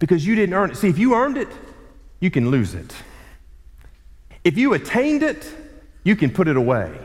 because 0.00 0.26
you 0.26 0.34
didn't 0.34 0.54
earn 0.54 0.72
it. 0.72 0.76
See, 0.76 0.88
if 0.88 0.98
you 0.98 1.14
earned 1.14 1.38
it, 1.38 1.48
you 2.18 2.32
can 2.32 2.50
lose 2.50 2.74
it. 2.74 2.92
If 4.42 4.58
you 4.58 4.74
attained 4.74 5.22
it, 5.22 5.48
you 6.02 6.16
can 6.16 6.30
put 6.30 6.48
it 6.48 6.56
away. 6.56 6.98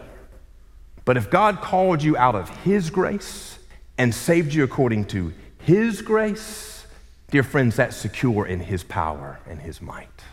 But 1.04 1.18
if 1.18 1.30
God 1.30 1.62
called 1.62 2.02
you 2.02 2.18
out 2.18 2.34
of 2.34 2.50
His 2.64 2.90
grace 2.90 3.60
and 4.00 4.16
saved 4.16 4.54
you 4.54 4.64
according 4.64 5.06
to 5.06 5.34
His 5.60 6.02
grace, 6.02 6.88
dear 7.30 7.44
friends, 7.44 7.76
that's 7.76 7.96
secure 7.96 8.48
in 8.48 8.62
His 8.62 8.84
power 8.84 9.40
and 9.48 9.62
His 9.62 9.82
might. 9.82 10.24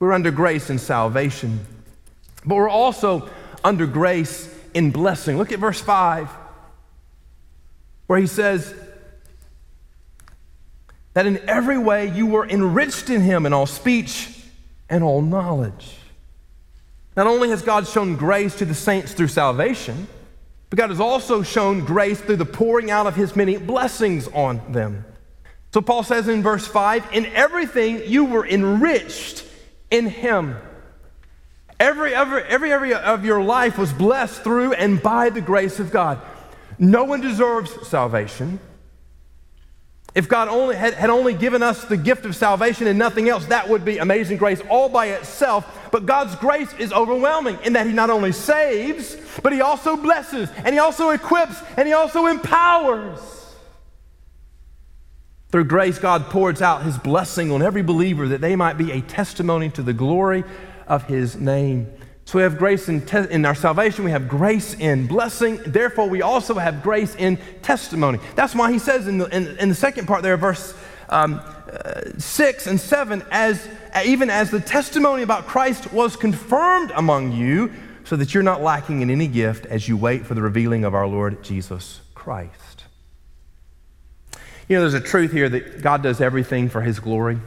We're 0.00 0.12
under 0.12 0.30
grace 0.30 0.70
and 0.70 0.80
salvation, 0.80 1.60
but 2.44 2.54
we're 2.54 2.70
also 2.70 3.28
under 3.62 3.86
grace 3.86 4.52
in 4.72 4.90
blessing. 4.90 5.36
Look 5.36 5.52
at 5.52 5.58
verse 5.58 5.80
5, 5.80 6.28
where 8.06 8.18
he 8.18 8.26
says, 8.26 8.74
that 11.20 11.26
in 11.26 11.38
every 11.46 11.76
way 11.76 12.08
you 12.08 12.24
were 12.24 12.48
enriched 12.48 13.10
in 13.10 13.20
him 13.20 13.44
in 13.44 13.52
all 13.52 13.66
speech 13.66 14.40
and 14.88 15.04
all 15.04 15.20
knowledge. 15.20 15.98
Not 17.14 17.26
only 17.26 17.50
has 17.50 17.60
God 17.60 17.86
shown 17.86 18.16
grace 18.16 18.56
to 18.56 18.64
the 18.64 18.74
saints 18.74 19.12
through 19.12 19.28
salvation, 19.28 20.08
but 20.70 20.78
God 20.78 20.88
has 20.88 20.98
also 20.98 21.42
shown 21.42 21.84
grace 21.84 22.18
through 22.22 22.36
the 22.36 22.46
pouring 22.46 22.90
out 22.90 23.06
of 23.06 23.16
his 23.16 23.36
many 23.36 23.58
blessings 23.58 24.28
on 24.28 24.72
them. 24.72 25.04
So 25.74 25.82
Paul 25.82 26.04
says 26.04 26.26
in 26.26 26.42
verse 26.42 26.66
5 26.66 27.12
In 27.12 27.26
everything 27.26 28.00
you 28.06 28.24
were 28.24 28.46
enriched 28.46 29.44
in 29.90 30.06
him. 30.06 30.56
Every, 31.78 32.14
every, 32.14 32.44
every 32.44 32.72
area 32.72 32.96
of 32.96 33.26
your 33.26 33.42
life 33.42 33.76
was 33.76 33.92
blessed 33.92 34.42
through 34.42 34.72
and 34.72 35.02
by 35.02 35.28
the 35.28 35.42
grace 35.42 35.80
of 35.80 35.90
God. 35.90 36.18
No 36.78 37.04
one 37.04 37.20
deserves 37.20 37.86
salvation. 37.86 38.58
If 40.14 40.28
God 40.28 40.48
only 40.48 40.74
had, 40.74 40.94
had 40.94 41.10
only 41.10 41.34
given 41.34 41.62
us 41.62 41.84
the 41.84 41.96
gift 41.96 42.24
of 42.24 42.34
salvation 42.34 42.86
and 42.86 42.98
nothing 42.98 43.28
else, 43.28 43.46
that 43.46 43.68
would 43.68 43.84
be 43.84 43.98
amazing 43.98 44.38
grace 44.38 44.60
all 44.68 44.88
by 44.88 45.06
itself. 45.06 45.88
But 45.92 46.06
God's 46.06 46.34
grace 46.36 46.72
is 46.78 46.92
overwhelming 46.92 47.58
in 47.64 47.74
that 47.74 47.86
He 47.86 47.92
not 47.92 48.10
only 48.10 48.32
saves, 48.32 49.16
but 49.42 49.52
He 49.52 49.60
also 49.60 49.96
blesses, 49.96 50.50
and 50.64 50.74
He 50.74 50.78
also 50.78 51.10
equips, 51.10 51.62
and 51.76 51.86
He 51.86 51.94
also 51.94 52.26
empowers. 52.26 53.18
Through 55.52 55.64
grace, 55.64 55.98
God 55.98 56.24
pours 56.26 56.60
out 56.62 56.82
His 56.82 56.98
blessing 56.98 57.52
on 57.52 57.62
every 57.62 57.82
believer 57.82 58.28
that 58.28 58.40
they 58.40 58.56
might 58.56 58.78
be 58.78 58.92
a 58.92 59.00
testimony 59.00 59.70
to 59.70 59.82
the 59.82 59.92
glory 59.92 60.44
of 60.90 61.04
his 61.04 61.36
name. 61.36 61.86
So 62.30 62.38
we 62.38 62.44
have 62.44 62.58
grace 62.58 62.88
in, 62.88 63.04
te- 63.04 63.28
in 63.28 63.44
our 63.44 63.56
salvation, 63.56 64.04
we 64.04 64.12
have 64.12 64.28
grace 64.28 64.74
in 64.74 65.08
blessing. 65.08 65.60
Therefore, 65.66 66.08
we 66.08 66.22
also 66.22 66.54
have 66.54 66.80
grace 66.80 67.16
in 67.16 67.38
testimony. 67.60 68.20
That's 68.36 68.54
why 68.54 68.70
he 68.70 68.78
says 68.78 69.08
in 69.08 69.18
the, 69.18 69.26
in, 69.36 69.58
in 69.58 69.68
the 69.68 69.74
second 69.74 70.06
part 70.06 70.22
there, 70.22 70.36
verse 70.36 70.72
um, 71.08 71.40
uh, 71.44 72.02
6 72.16 72.68
and 72.68 72.78
7, 72.78 73.24
as, 73.32 73.68
even 74.04 74.30
as 74.30 74.52
the 74.52 74.60
testimony 74.60 75.24
about 75.24 75.48
Christ 75.48 75.92
was 75.92 76.14
confirmed 76.14 76.92
among 76.94 77.32
you, 77.32 77.72
so 78.04 78.14
that 78.14 78.32
you're 78.32 78.44
not 78.44 78.62
lacking 78.62 79.00
in 79.00 79.10
any 79.10 79.26
gift 79.26 79.66
as 79.66 79.88
you 79.88 79.96
wait 79.96 80.24
for 80.24 80.34
the 80.34 80.42
revealing 80.42 80.84
of 80.84 80.94
our 80.94 81.08
Lord 81.08 81.42
Jesus 81.42 82.00
Christ. 82.14 82.84
You 84.68 84.76
know, 84.76 84.82
there's 84.82 84.94
a 84.94 85.00
truth 85.00 85.32
here 85.32 85.48
that 85.48 85.82
God 85.82 86.04
does 86.04 86.20
everything 86.20 86.68
for 86.68 86.80
his 86.80 87.00
glory. 87.00 87.40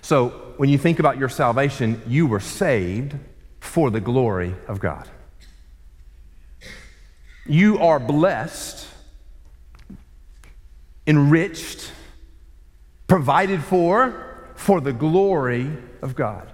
So 0.00 0.45
when 0.58 0.68
you 0.68 0.78
think 0.78 0.98
about 0.98 1.18
your 1.18 1.28
salvation, 1.28 2.00
you 2.06 2.26
were 2.26 2.40
saved 2.40 3.16
for 3.60 3.90
the 3.90 4.00
glory 4.00 4.54
of 4.68 4.80
God. 4.80 5.08
You 7.44 7.78
are 7.78 8.00
blessed, 8.00 8.86
enriched, 11.06 11.92
provided 13.06 13.62
for 13.62 14.22
for 14.56 14.80
the 14.80 14.92
glory 14.92 15.70
of 16.02 16.16
God. 16.16 16.50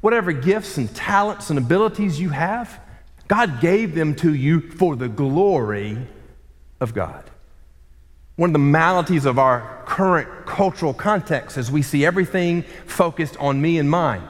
Whatever 0.00 0.32
gifts 0.32 0.76
and 0.76 0.94
talents 0.94 1.50
and 1.50 1.58
abilities 1.58 2.20
you 2.20 2.30
have, 2.30 2.80
God 3.28 3.60
gave 3.60 3.94
them 3.94 4.14
to 4.16 4.34
you 4.34 4.60
for 4.60 4.96
the 4.96 5.08
glory 5.08 5.96
of 6.80 6.92
God. 6.92 7.29
One 8.40 8.48
of 8.48 8.52
the 8.54 8.58
maladies 8.58 9.26
of 9.26 9.38
our 9.38 9.82
current 9.84 10.46
cultural 10.46 10.94
context 10.94 11.58
is 11.58 11.70
we 11.70 11.82
see 11.82 12.06
everything 12.06 12.62
focused 12.86 13.36
on 13.36 13.60
me 13.60 13.76
and 13.76 13.90
mine. 13.90 14.26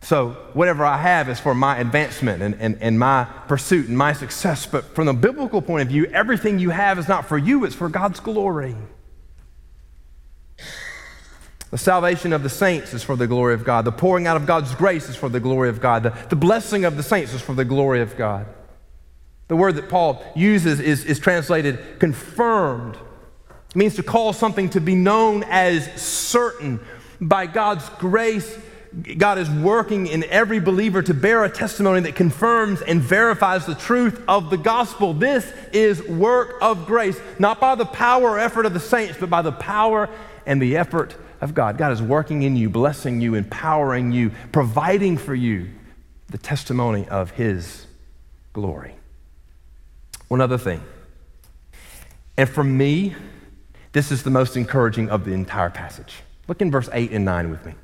So, 0.00 0.30
whatever 0.54 0.84
I 0.84 0.96
have 0.96 1.28
is 1.28 1.38
for 1.38 1.54
my 1.54 1.78
advancement 1.78 2.42
and, 2.42 2.56
and, 2.56 2.76
and 2.80 2.98
my 2.98 3.28
pursuit 3.46 3.86
and 3.86 3.96
my 3.96 4.12
success. 4.12 4.66
But 4.66 4.92
from 4.92 5.06
the 5.06 5.12
biblical 5.12 5.62
point 5.62 5.82
of 5.82 5.88
view, 5.88 6.06
everything 6.06 6.58
you 6.58 6.70
have 6.70 6.98
is 6.98 7.06
not 7.06 7.28
for 7.28 7.38
you, 7.38 7.64
it's 7.64 7.76
for 7.76 7.88
God's 7.88 8.18
glory. 8.18 8.74
The 11.70 11.78
salvation 11.78 12.32
of 12.32 12.42
the 12.42 12.50
saints 12.50 12.92
is 12.92 13.04
for 13.04 13.14
the 13.14 13.28
glory 13.28 13.54
of 13.54 13.62
God. 13.62 13.84
The 13.84 13.92
pouring 13.92 14.26
out 14.26 14.36
of 14.36 14.46
God's 14.46 14.74
grace 14.74 15.08
is 15.08 15.14
for 15.14 15.28
the 15.28 15.38
glory 15.38 15.68
of 15.68 15.80
God. 15.80 16.02
The, 16.02 16.26
the 16.28 16.34
blessing 16.34 16.84
of 16.84 16.96
the 16.96 17.04
saints 17.04 17.32
is 17.32 17.40
for 17.40 17.54
the 17.54 17.64
glory 17.64 18.00
of 18.00 18.16
God. 18.16 18.46
The 19.46 19.54
word 19.54 19.76
that 19.76 19.88
Paul 19.88 20.24
uses 20.34 20.80
is, 20.80 21.04
is 21.04 21.20
translated 21.20 22.00
confirmed. 22.00 22.98
It 23.70 23.76
means 23.76 23.96
to 23.96 24.02
call 24.02 24.32
something 24.32 24.70
to 24.70 24.80
be 24.80 24.94
known 24.94 25.44
as 25.44 25.92
certain. 26.00 26.80
By 27.20 27.46
God's 27.46 27.88
grace, 27.98 28.58
God 29.18 29.38
is 29.38 29.50
working 29.50 30.06
in 30.06 30.24
every 30.24 30.60
believer 30.60 31.02
to 31.02 31.12
bear 31.12 31.44
a 31.44 31.50
testimony 31.50 32.00
that 32.00 32.14
confirms 32.14 32.80
and 32.80 33.00
verifies 33.00 33.66
the 33.66 33.74
truth 33.74 34.22
of 34.26 34.50
the 34.50 34.56
gospel. 34.56 35.12
This 35.12 35.50
is 35.72 36.02
work 36.02 36.56
of 36.62 36.86
grace, 36.86 37.20
not 37.38 37.60
by 37.60 37.74
the 37.74 37.84
power 37.84 38.30
or 38.30 38.38
effort 38.38 38.64
of 38.64 38.72
the 38.72 38.80
saints, 38.80 39.16
but 39.20 39.28
by 39.28 39.42
the 39.42 39.52
power 39.52 40.08
and 40.46 40.62
the 40.62 40.76
effort 40.76 41.14
of 41.40 41.54
God. 41.54 41.76
God 41.76 41.92
is 41.92 42.00
working 42.00 42.42
in 42.42 42.56
you, 42.56 42.70
blessing 42.70 43.20
you, 43.20 43.34
empowering 43.34 44.12
you, 44.12 44.30
providing 44.52 45.18
for 45.18 45.34
you 45.34 45.68
the 46.28 46.38
testimony 46.38 47.06
of 47.08 47.32
His 47.32 47.86
glory. 48.52 48.94
One 50.28 50.40
other 50.40 50.58
thing. 50.58 50.82
And 52.36 52.48
for 52.48 52.64
me, 52.64 53.14
this 53.98 54.12
is 54.12 54.22
the 54.22 54.30
most 54.30 54.56
encouraging 54.56 55.10
of 55.10 55.24
the 55.24 55.32
entire 55.32 55.70
passage. 55.70 56.22
Look 56.46 56.62
in 56.62 56.70
verse 56.70 56.88
8 56.92 57.10
and 57.10 57.24
9 57.24 57.50
with 57.50 57.66
me. 57.66 57.74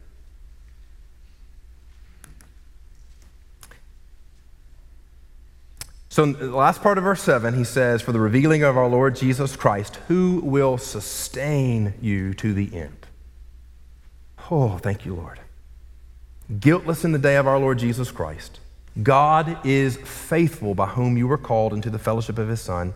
So, 6.10 6.22
in 6.22 6.34
the 6.34 6.54
last 6.54 6.82
part 6.82 6.98
of 6.98 7.02
verse 7.02 7.20
7, 7.20 7.54
he 7.54 7.64
says, 7.64 8.00
For 8.00 8.12
the 8.12 8.20
revealing 8.20 8.62
of 8.62 8.76
our 8.76 8.86
Lord 8.86 9.16
Jesus 9.16 9.56
Christ, 9.56 9.96
who 10.06 10.40
will 10.44 10.78
sustain 10.78 11.94
you 12.00 12.32
to 12.34 12.54
the 12.54 12.72
end. 12.72 13.08
Oh, 14.52 14.78
thank 14.78 15.04
you, 15.04 15.16
Lord. 15.16 15.40
Guiltless 16.60 17.04
in 17.04 17.10
the 17.10 17.18
day 17.18 17.34
of 17.34 17.48
our 17.48 17.58
Lord 17.58 17.80
Jesus 17.80 18.12
Christ. 18.12 18.60
God 19.02 19.66
is 19.66 19.96
faithful 19.96 20.76
by 20.76 20.86
whom 20.86 21.16
you 21.16 21.26
were 21.26 21.38
called 21.38 21.72
into 21.72 21.90
the 21.90 21.98
fellowship 21.98 22.38
of 22.38 22.46
his 22.46 22.60
Son, 22.60 22.94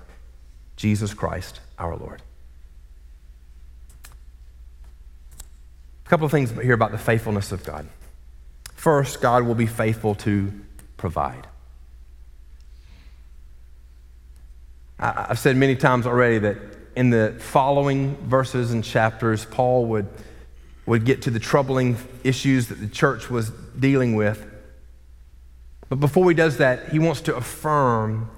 Jesus 0.76 1.12
Christ 1.14 1.58
our 1.80 1.96
Lord. 1.96 2.22
A 6.08 6.10
couple 6.10 6.24
of 6.24 6.32
things 6.32 6.50
here 6.50 6.72
about 6.72 6.90
the 6.90 6.96
faithfulness 6.96 7.52
of 7.52 7.62
God. 7.66 7.86
First, 8.72 9.20
God 9.20 9.42
will 9.42 9.54
be 9.54 9.66
faithful 9.66 10.14
to 10.14 10.50
provide. 10.96 11.46
I've 14.98 15.38
said 15.38 15.54
many 15.58 15.76
times 15.76 16.06
already 16.06 16.38
that 16.38 16.56
in 16.96 17.10
the 17.10 17.36
following 17.38 18.16
verses 18.22 18.72
and 18.72 18.82
chapters, 18.82 19.44
Paul 19.44 19.84
would 19.84 20.08
would 20.86 21.04
get 21.04 21.20
to 21.20 21.30
the 21.30 21.38
troubling 21.38 21.98
issues 22.24 22.68
that 22.68 22.76
the 22.76 22.88
church 22.88 23.28
was 23.28 23.50
dealing 23.78 24.14
with. 24.14 24.46
But 25.90 26.00
before 26.00 26.26
he 26.30 26.34
does 26.34 26.56
that, 26.56 26.88
he 26.88 26.98
wants 26.98 27.20
to 27.22 27.36
affirm 27.36 28.30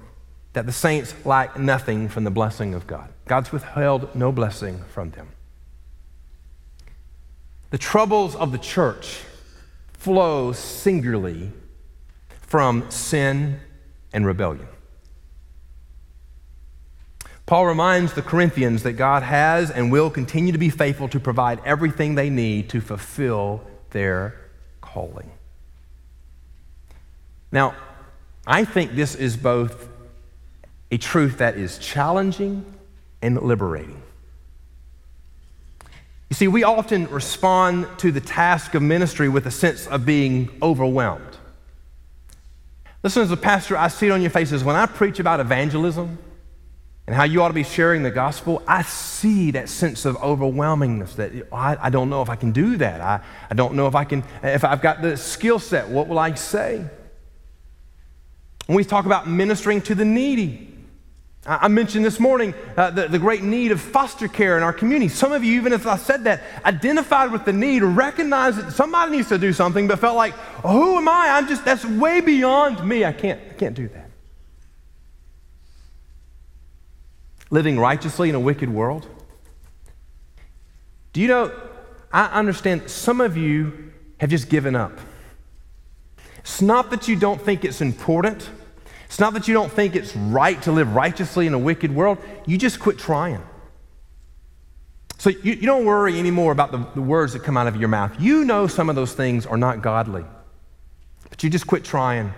that 0.51 0.65
the 0.65 0.73
saints 0.73 1.15
lack 1.25 1.57
nothing 1.57 2.09
from 2.09 2.25
the 2.25 2.31
blessing 2.31 2.73
of 2.73 2.85
God. 2.85 3.07
God's 3.23 3.53
withheld 3.53 4.13
no 4.13 4.33
blessing 4.33 4.83
from 4.89 5.11
them. 5.11 5.29
The 7.71 7.77
troubles 7.77 8.35
of 8.35 8.51
the 8.51 8.57
church 8.57 9.21
flow 9.93 10.51
singularly 10.51 11.51
from 12.41 12.89
sin 12.91 13.59
and 14.13 14.25
rebellion. 14.25 14.67
Paul 17.45 17.65
reminds 17.65 18.13
the 18.13 18.21
Corinthians 18.21 18.83
that 18.83 18.93
God 18.93 19.23
has 19.23 19.71
and 19.71 19.91
will 19.91 20.09
continue 20.09 20.51
to 20.51 20.57
be 20.57 20.69
faithful 20.69 21.07
to 21.09 21.19
provide 21.19 21.59
everything 21.65 22.15
they 22.15 22.29
need 22.29 22.69
to 22.69 22.81
fulfill 22.81 23.61
their 23.91 24.35
calling. 24.81 25.31
Now, 27.51 27.75
I 28.45 28.65
think 28.65 28.95
this 28.95 29.15
is 29.15 29.37
both 29.37 29.89
a 30.91 30.97
truth 30.97 31.37
that 31.37 31.57
is 31.57 31.77
challenging 31.77 32.65
and 33.21 33.41
liberating. 33.41 34.01
You 36.31 36.35
see, 36.35 36.47
we 36.47 36.63
often 36.63 37.09
respond 37.09 37.87
to 37.97 38.09
the 38.09 38.21
task 38.21 38.73
of 38.73 38.81
ministry 38.81 39.27
with 39.27 39.47
a 39.47 39.51
sense 39.51 39.85
of 39.85 40.05
being 40.05 40.49
overwhelmed. 40.61 41.37
Listen, 43.03 43.23
as 43.23 43.31
a 43.31 43.37
pastor, 43.37 43.75
I 43.75 43.89
see 43.89 44.07
it 44.07 44.11
on 44.11 44.21
your 44.21 44.31
faces 44.31 44.63
when 44.63 44.77
I 44.77 44.85
preach 44.85 45.19
about 45.19 45.41
evangelism 45.41 46.17
and 47.05 47.13
how 47.17 47.25
you 47.25 47.41
ought 47.41 47.49
to 47.49 47.53
be 47.53 47.65
sharing 47.65 48.01
the 48.01 48.11
gospel, 48.11 48.63
I 48.65 48.83
see 48.83 49.51
that 49.51 49.67
sense 49.67 50.05
of 50.05 50.15
overwhelmingness 50.19 51.15
that 51.17 51.33
I, 51.51 51.75
I 51.81 51.89
don't 51.89 52.09
know 52.09 52.21
if 52.21 52.29
I 52.29 52.37
can 52.37 52.53
do 52.53 52.77
that. 52.77 53.01
I, 53.01 53.19
I 53.49 53.53
don't 53.53 53.73
know 53.73 53.87
if 53.87 53.95
I 53.95 54.05
can, 54.05 54.23
if 54.41 54.63
I've 54.63 54.81
got 54.81 55.01
the 55.01 55.17
skill 55.17 55.59
set, 55.59 55.89
what 55.89 56.07
will 56.07 56.17
I 56.17 56.35
say? 56.35 56.85
When 58.67 58.77
we 58.77 58.85
talk 58.85 59.05
about 59.05 59.27
ministering 59.27 59.81
to 59.81 59.95
the 59.95 60.05
needy, 60.05 60.70
I 61.43 61.67
mentioned 61.69 62.05
this 62.05 62.19
morning 62.19 62.53
uh, 62.77 62.91
the, 62.91 63.07
the 63.07 63.17
great 63.17 63.41
need 63.41 63.71
of 63.71 63.81
foster 63.81 64.27
care 64.27 64.57
in 64.57 64.63
our 64.63 64.73
community. 64.73 65.09
Some 65.09 65.31
of 65.31 65.43
you, 65.43 65.55
even 65.55 65.73
if 65.73 65.87
I 65.87 65.97
said 65.97 66.25
that, 66.25 66.43
identified 66.63 67.31
with 67.31 67.45
the 67.45 67.53
need, 67.53 67.81
recognized 67.81 68.57
that 68.57 68.71
somebody 68.73 69.13
needs 69.13 69.29
to 69.29 69.39
do 69.39 69.51
something, 69.51 69.87
but 69.87 69.97
felt 69.97 70.15
like, 70.15 70.35
oh, 70.63 70.71
who 70.71 70.97
am 70.97 71.09
I? 71.09 71.29
I'm 71.29 71.47
just, 71.47 71.65
that's 71.65 71.83
way 71.83 72.21
beyond 72.21 72.87
me. 72.87 73.05
I 73.05 73.11
can't, 73.11 73.41
I 73.49 73.53
can't 73.53 73.75
do 73.75 73.87
that. 73.87 74.11
living 77.51 77.77
righteously 77.77 78.29
in 78.29 78.35
a 78.35 78.39
wicked 78.39 78.69
world? 78.69 79.05
Do 81.13 81.21
you 81.21 81.27
know, 81.27 81.51
I 82.11 82.25
understand 82.27 82.89
some 82.89 83.21
of 83.21 83.37
you 83.37 83.91
have 84.19 84.29
just 84.29 84.49
given 84.49 84.75
up. 84.75 84.97
It's 86.39 86.61
not 86.61 86.89
that 86.89 87.07
you 87.07 87.15
don't 87.15 87.39
think 87.39 87.63
it's 87.63 87.81
important. 87.81 88.49
It's 89.11 89.19
not 89.19 89.33
that 89.33 89.49
you 89.49 89.53
don't 89.53 89.69
think 89.69 89.97
it's 89.97 90.15
right 90.15 90.61
to 90.61 90.71
live 90.71 90.95
righteously 90.95 91.45
in 91.45 91.53
a 91.53 91.59
wicked 91.59 91.93
world. 91.93 92.17
You 92.45 92.57
just 92.57 92.79
quit 92.79 92.97
trying. 92.97 93.43
So 95.17 95.31
you, 95.31 95.51
you 95.51 95.65
don't 95.65 95.83
worry 95.83 96.17
anymore 96.17 96.53
about 96.53 96.71
the, 96.71 96.77
the 96.95 97.01
words 97.01 97.33
that 97.33 97.43
come 97.43 97.57
out 97.57 97.67
of 97.67 97.75
your 97.75 97.89
mouth. 97.89 98.15
You 98.21 98.45
know 98.45 98.67
some 98.67 98.89
of 98.89 98.95
those 98.95 99.11
things 99.11 99.45
are 99.45 99.57
not 99.57 99.81
godly, 99.81 100.23
but 101.29 101.43
you 101.43 101.49
just 101.49 101.67
quit 101.67 101.83
trying. 101.83 102.33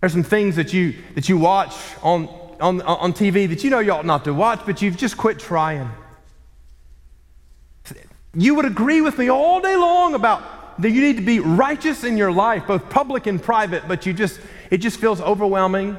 There's 0.00 0.12
some 0.12 0.22
things 0.22 0.56
that 0.56 0.72
you, 0.72 0.94
that 1.14 1.28
you 1.28 1.36
watch 1.36 1.74
on 2.02 2.26
on, 2.60 2.80
on 2.82 3.12
TV 3.12 3.46
that 3.48 3.64
you 3.64 3.68
know 3.68 3.80
you 3.80 3.92
ought 3.92 4.06
not 4.06 4.24
to 4.24 4.32
watch, 4.32 4.60
but 4.64 4.80
you've 4.80 4.96
just 4.96 5.18
quit 5.18 5.38
trying. 5.38 5.90
You 8.32 8.54
would 8.54 8.64
agree 8.64 9.02
with 9.02 9.18
me 9.18 9.28
all 9.28 9.60
day 9.60 9.76
long 9.76 10.14
about 10.14 10.80
that 10.80 10.90
you 10.90 11.00
need 11.00 11.16
to 11.16 11.22
be 11.22 11.38
righteous 11.38 12.04
in 12.04 12.16
your 12.16 12.32
life, 12.32 12.66
both 12.66 12.88
public 12.90 13.26
and 13.26 13.40
private, 13.40 13.86
but 13.86 14.06
you 14.06 14.12
just, 14.12 14.40
it 14.70 14.78
just 14.78 14.98
feels 14.98 15.20
overwhelming. 15.20 15.96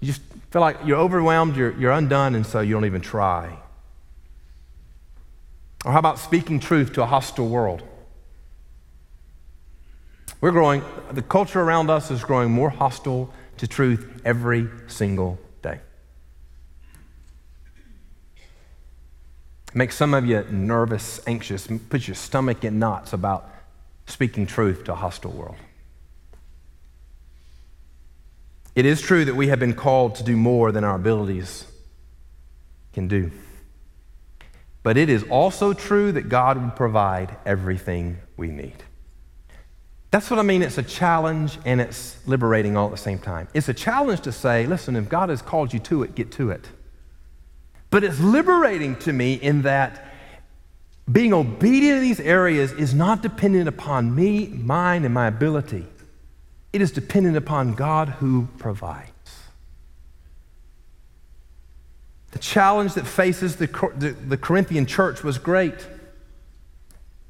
You 0.00 0.06
just 0.06 0.22
feel 0.50 0.60
like 0.60 0.78
you're 0.84 0.98
overwhelmed, 0.98 1.56
you're, 1.56 1.72
you're 1.78 1.92
undone, 1.92 2.34
and 2.34 2.46
so 2.46 2.60
you 2.60 2.74
don't 2.74 2.84
even 2.84 3.00
try. 3.00 3.58
Or 5.84 5.92
how 5.92 5.98
about 5.98 6.18
speaking 6.18 6.60
truth 6.60 6.92
to 6.94 7.02
a 7.02 7.06
hostile 7.06 7.48
world? 7.48 7.82
We're 10.40 10.52
growing, 10.52 10.82
the 11.12 11.22
culture 11.22 11.60
around 11.60 11.90
us 11.90 12.10
is 12.10 12.24
growing 12.24 12.50
more 12.50 12.70
hostile 12.70 13.32
to 13.58 13.66
truth 13.66 14.22
every 14.24 14.68
single 14.86 15.38
day. 15.62 15.80
Makes 19.74 19.96
some 19.96 20.14
of 20.14 20.24
you 20.24 20.44
nervous, 20.50 21.20
anxious, 21.26 21.68
puts 21.90 22.08
your 22.08 22.14
stomach 22.14 22.64
in 22.64 22.78
knots 22.78 23.12
about 23.12 23.48
speaking 24.06 24.46
truth 24.46 24.84
to 24.84 24.92
a 24.92 24.96
hostile 24.96 25.32
world. 25.32 25.56
It 28.74 28.86
is 28.86 29.00
true 29.00 29.24
that 29.24 29.34
we 29.34 29.48
have 29.48 29.58
been 29.58 29.74
called 29.74 30.14
to 30.16 30.22
do 30.22 30.36
more 30.36 30.72
than 30.72 30.84
our 30.84 30.96
abilities 30.96 31.66
can 32.92 33.08
do. 33.08 33.30
But 34.82 34.96
it 34.96 35.08
is 35.08 35.24
also 35.24 35.72
true 35.72 36.12
that 36.12 36.28
God 36.28 36.60
will 36.60 36.70
provide 36.70 37.36
everything 37.44 38.18
we 38.36 38.48
need. 38.48 38.82
That's 40.10 40.30
what 40.30 40.38
I 40.38 40.42
mean. 40.42 40.62
It's 40.62 40.78
a 40.78 40.82
challenge 40.82 41.58
and 41.64 41.80
it's 41.80 42.16
liberating 42.26 42.76
all 42.76 42.86
at 42.86 42.92
the 42.92 42.96
same 42.96 43.18
time. 43.18 43.48
It's 43.54 43.68
a 43.68 43.74
challenge 43.74 44.22
to 44.22 44.32
say, 44.32 44.66
listen, 44.66 44.96
if 44.96 45.08
God 45.08 45.28
has 45.28 45.42
called 45.42 45.72
you 45.72 45.78
to 45.80 46.02
it, 46.02 46.14
get 46.14 46.32
to 46.32 46.50
it. 46.50 46.68
But 47.90 48.02
it's 48.02 48.18
liberating 48.20 48.96
to 49.00 49.12
me 49.12 49.34
in 49.34 49.62
that 49.62 50.06
being 51.10 51.32
obedient 51.32 51.98
in 51.98 52.02
these 52.02 52.20
areas 52.20 52.72
is 52.72 52.94
not 52.94 53.22
dependent 53.22 53.68
upon 53.68 54.14
me, 54.14 54.46
mine, 54.46 55.04
and 55.04 55.12
my 55.12 55.26
ability. 55.26 55.86
It 56.72 56.80
is 56.80 56.92
dependent 56.92 57.36
upon 57.36 57.74
God 57.74 58.08
who 58.08 58.48
provides. 58.58 59.10
The 62.30 62.38
challenge 62.38 62.94
that 62.94 63.06
faces 63.06 63.56
the, 63.56 63.66
the, 63.96 64.10
the 64.10 64.36
Corinthian 64.36 64.86
church 64.86 65.24
was 65.24 65.38
great, 65.38 65.74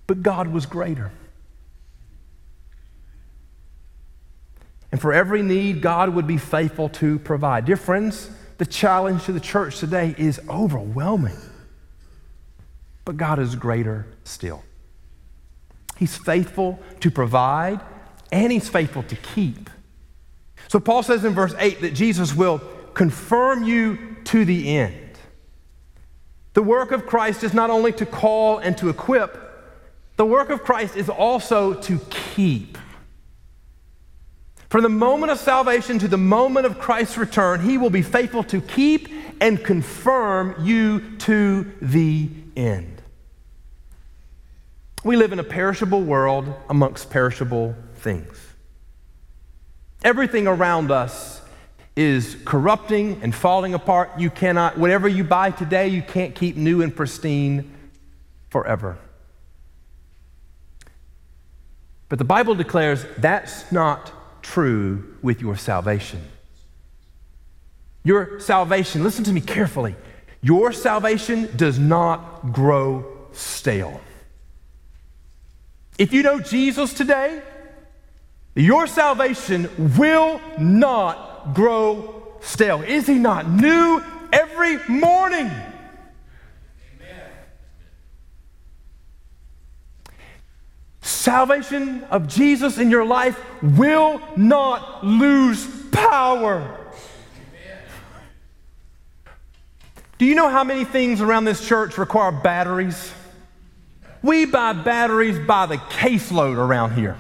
but 0.07 0.23
God 0.23 0.49
was 0.49 0.67
greater. 0.67 1.11
And 4.93 5.01
for 5.01 5.13
every 5.13 5.43
need, 5.43 5.81
God 5.81 6.11
would 6.11 6.27
be 6.27 6.37
faithful 6.37 6.89
to 6.91 7.19
provide. 7.21 7.65
Dear 7.65 7.77
friends, 7.77 8.29
the 8.59 8.67
challenge 8.67 9.25
to 9.25 9.33
the 9.33 9.41
church 9.41 9.79
today 9.79 10.15
is 10.19 10.41
overwhelming. 10.49 11.39
But 13.05 13.17
God 13.17 13.39
is 13.39 13.55
greater 13.55 14.07
still. 14.25 14.63
He's 15.97 16.17
faithful 16.17 16.79
to 17.01 17.11
provide, 17.11 17.81
and 18.33 18.53
He's 18.53 18.69
faithful 18.69 19.03
to 19.05 19.17
keep. 19.17 19.71
So 20.69 20.79
Paul 20.79 21.03
says 21.03 21.25
in 21.25 21.35
verse 21.35 21.55
8 21.59 21.81
that 21.81 21.95
Jesus 21.95 22.35
will 22.35 22.61
confirm 22.95 23.65
you 23.65 24.17
to 24.25 24.45
the 24.45 24.77
end. 24.77 25.19
The 26.55 26.63
work 26.63 26.93
of 26.93 27.07
Christ 27.07 27.45
is 27.45 27.55
not 27.55 27.71
only 27.71 27.93
to 27.93 28.07
call 28.07 28.59
and 28.59 28.77
to 28.79 28.89
equip, 28.89 29.37
the 30.17 30.27
work 30.27 30.51
of 30.51 30.63
Christ 30.63 30.97
is 30.97 31.09
also 31.09 31.75
to 31.75 31.99
keep. 32.11 32.77
From 34.69 34.83
the 34.83 34.89
moment 34.89 35.33
of 35.33 35.39
salvation 35.39 35.99
to 35.99 36.09
the 36.09 36.19
moment 36.19 36.67
of 36.67 36.79
Christ's 36.79 37.19
return, 37.19 37.61
he 37.61 37.79
will 37.79 37.91
be 37.91 38.03
faithful 38.03 38.45
to 38.45 38.61
keep 38.61 39.09
and 39.41 39.65
confirm 39.65 40.55
you 40.65 41.17
to 41.19 41.73
the 41.83 42.29
end. 42.57 43.03
We 45.03 45.17
live 45.17 45.33
in 45.33 45.39
a 45.39 45.45
perishable 45.45 46.03
world 46.03 46.53
amongst 46.69 47.11
perishable 47.11 47.75
things. 48.01 48.39
Everything 50.03 50.47
around 50.47 50.91
us 50.91 51.41
is 51.97 52.37
corrupting 52.45 53.21
and 53.23 53.35
falling 53.35 53.75
apart. 53.75 54.11
You 54.19 54.31
cannot, 54.31 54.79
whatever 54.79 55.09
you 55.09 55.25
buy 55.25 55.51
today, 55.51 55.89
you 55.89 56.03
can't 56.03 56.35
keep 56.35 56.57
new 56.57 56.83
and 56.83 56.95
pristine 56.95 57.71
forever. 58.49 58.99
But 62.09 62.19
the 62.19 62.25
Bible 62.25 62.55
declares 62.55 63.05
that's 63.19 63.71
not 63.71 64.13
true 64.43 65.17
with 65.23 65.41
your 65.41 65.57
salvation. 65.57 66.23
Your 68.03 68.41
salvation, 68.41 69.05
listen 69.05 69.25
to 69.25 69.33
me 69.33 69.41
carefully, 69.41 69.95
your 70.41 70.73
salvation 70.73 71.55
does 71.57 71.79
not 71.79 72.53
grow 72.53 73.05
stale. 73.33 74.01
If 75.99 76.15
you 76.15 76.23
know 76.23 76.41
Jesus 76.41 76.95
today, 76.95 77.43
your 78.61 78.87
salvation 78.87 79.69
will 79.97 80.41
not 80.59 81.55
grow 81.55 82.33
stale. 82.41 82.83
Is 82.83 83.07
he 83.07 83.15
not 83.15 83.49
new 83.49 84.03
every 84.33 84.79
morning? 84.89 85.51
salvation 91.21 92.03
of 92.05 92.27
Jesus 92.27 92.79
in 92.79 92.91
your 92.91 93.05
life 93.05 93.39
will 93.63 94.21
not 94.37 95.05
lose 95.05 95.67
power. 95.91 96.79
Do 100.19 100.27
you 100.27 100.35
know 100.35 100.49
how 100.49 100.65
many 100.65 100.85
things 100.85 101.21
around 101.21 101.45
this 101.45 101.67
church 101.67 101.99
require 101.99 102.33
batteries? 102.33 103.13
We 104.23 104.45
buy 104.45 104.73
batteries 104.73 105.39
by 105.39 105.67
the 105.67 105.77
caseload 105.77 106.57
around 106.57 106.95
here. 106.95 107.17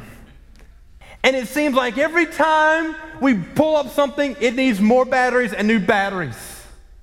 And 1.22 1.36
it 1.36 1.48
seems 1.48 1.74
like 1.74 1.98
every 1.98 2.26
time 2.26 2.96
we 3.20 3.34
pull 3.34 3.76
up 3.76 3.90
something, 3.90 4.36
it 4.40 4.54
needs 4.54 4.80
more 4.80 5.04
batteries 5.04 5.52
and 5.52 5.68
new 5.68 5.78
batteries. 5.78 6.36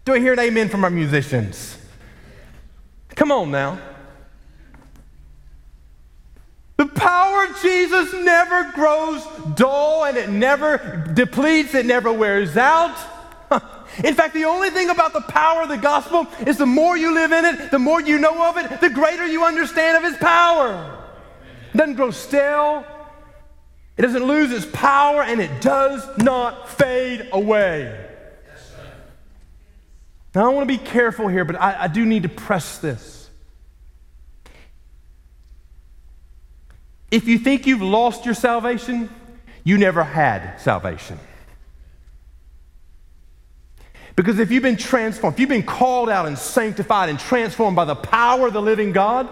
Do 0.05 0.13
I 0.13 0.19
hear 0.19 0.33
an 0.33 0.39
amen 0.39 0.69
from 0.69 0.83
our 0.83 0.89
musicians? 0.89 1.77
Come 3.15 3.31
on 3.31 3.51
now. 3.51 3.79
The 6.77 6.85
power 6.85 7.45
of 7.45 7.59
Jesus 7.61 8.13
never 8.13 8.71
grows 8.73 9.25
dull 9.55 10.05
and 10.05 10.15
it 10.15 10.29
never 10.29 11.09
depletes, 11.13 11.73
it 11.73 11.85
never 11.85 12.13
wears 12.13 12.55
out. 12.55 12.95
In 14.03 14.13
fact, 14.13 14.35
the 14.35 14.45
only 14.45 14.69
thing 14.69 14.91
about 14.91 15.13
the 15.13 15.21
power 15.21 15.63
of 15.63 15.69
the 15.69 15.77
gospel 15.77 16.27
is 16.45 16.57
the 16.57 16.67
more 16.67 16.95
you 16.95 17.13
live 17.13 17.31
in 17.31 17.45
it, 17.45 17.71
the 17.71 17.79
more 17.79 17.99
you 17.99 18.19
know 18.19 18.47
of 18.47 18.57
it, 18.57 18.79
the 18.79 18.89
greater 18.89 19.25
you 19.25 19.43
understand 19.43 19.97
of 19.97 20.11
its 20.11 20.21
power. 20.21 20.99
It 21.73 21.77
doesn't 21.77 21.95
grow 21.95 22.11
stale, 22.11 22.85
it 23.97 24.03
doesn't 24.03 24.25
lose 24.25 24.51
its 24.51 24.65
power, 24.67 25.23
and 25.23 25.41
it 25.41 25.59
does 25.59 26.07
not 26.17 26.69
fade 26.69 27.29
away. 27.31 28.05
Now, 30.35 30.51
I 30.51 30.53
want 30.53 30.69
to 30.69 30.77
be 30.77 30.83
careful 30.83 31.27
here, 31.27 31.43
but 31.45 31.59
I, 31.59 31.83
I 31.83 31.87
do 31.87 32.05
need 32.05 32.23
to 32.23 32.29
press 32.29 32.77
this. 32.77 33.29
If 37.09 37.27
you 37.27 37.39
think 37.39 37.65
you've 37.65 37.81
lost 37.81 38.25
your 38.25 38.35
salvation, 38.35 39.09
you 39.63 39.77
never 39.77 40.03
had 40.03 40.57
salvation. 40.57 41.19
Because 44.15 44.39
if 44.39 44.51
you've 44.51 44.63
been 44.63 44.77
transformed, 44.77 45.35
if 45.35 45.39
you've 45.39 45.49
been 45.49 45.63
called 45.63 46.09
out 46.09 46.25
and 46.25 46.37
sanctified 46.37 47.09
and 47.09 47.19
transformed 47.19 47.75
by 47.75 47.85
the 47.85 47.95
power 47.95 48.47
of 48.47 48.53
the 48.53 48.61
living 48.61 48.91
God, 48.91 49.27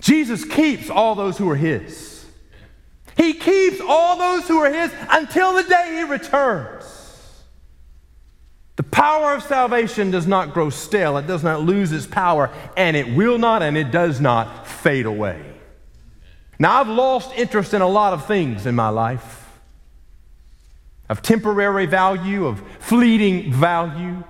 Jesus 0.00 0.44
keeps 0.44 0.90
all 0.90 1.14
those 1.14 1.38
who 1.38 1.48
are 1.50 1.56
His. 1.56 2.09
He 3.16 3.34
keeps 3.34 3.80
all 3.80 4.18
those 4.18 4.48
who 4.48 4.58
are 4.58 4.72
His 4.72 4.92
until 5.10 5.54
the 5.54 5.64
day 5.64 5.96
He 5.96 6.04
returns. 6.04 6.86
The 8.76 8.82
power 8.84 9.34
of 9.34 9.42
salvation 9.42 10.10
does 10.10 10.26
not 10.26 10.54
grow 10.54 10.70
stale, 10.70 11.18
it 11.18 11.26
does 11.26 11.44
not 11.44 11.60
lose 11.60 11.92
its 11.92 12.06
power, 12.06 12.50
and 12.76 12.96
it 12.96 13.14
will 13.14 13.36
not 13.36 13.62
and 13.62 13.76
it 13.76 13.90
does 13.90 14.20
not 14.20 14.66
fade 14.66 15.06
away. 15.06 15.42
Now, 16.58 16.80
I've 16.80 16.88
lost 16.88 17.32
interest 17.36 17.74
in 17.74 17.82
a 17.82 17.88
lot 17.88 18.12
of 18.12 18.26
things 18.26 18.66
in 18.66 18.74
my 18.74 18.88
life 18.88 19.40
of 21.10 21.22
temporary 21.22 21.86
value, 21.86 22.46
of 22.46 22.62
fleeting 22.78 23.52
value. 23.52 24.22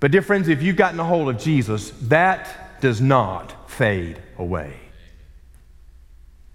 But, 0.00 0.10
dear 0.10 0.22
friends, 0.22 0.48
if 0.48 0.62
you've 0.62 0.76
gotten 0.76 0.98
a 0.98 1.04
hold 1.04 1.28
of 1.28 1.38
Jesus, 1.38 1.90
that 2.02 2.80
does 2.80 3.00
not 3.00 3.70
fade 3.70 4.22
away. 4.38 4.74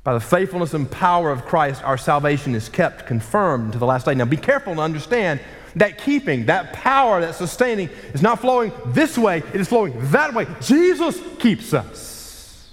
By 0.03 0.13
the 0.13 0.19
faithfulness 0.19 0.73
and 0.73 0.89
power 0.89 1.29
of 1.31 1.45
Christ, 1.45 1.83
our 1.83 1.97
salvation 1.97 2.55
is 2.55 2.69
kept 2.69 3.05
confirmed 3.05 3.73
to 3.73 3.79
the 3.79 3.85
last 3.85 4.05
day. 4.05 4.15
Now, 4.15 4.25
be 4.25 4.37
careful 4.37 4.73
to 4.75 4.81
understand 4.81 5.39
that 5.75 5.99
keeping, 5.99 6.47
that 6.47 6.73
power, 6.73 7.21
that 7.21 7.35
sustaining 7.35 7.89
is 8.13 8.21
not 8.21 8.39
flowing 8.39 8.71
this 8.87 9.17
way, 9.17 9.37
it 9.53 9.61
is 9.61 9.67
flowing 9.67 9.93
that 10.11 10.33
way. 10.33 10.47
Jesus 10.59 11.19
keeps 11.39 11.73
us. 11.73 12.69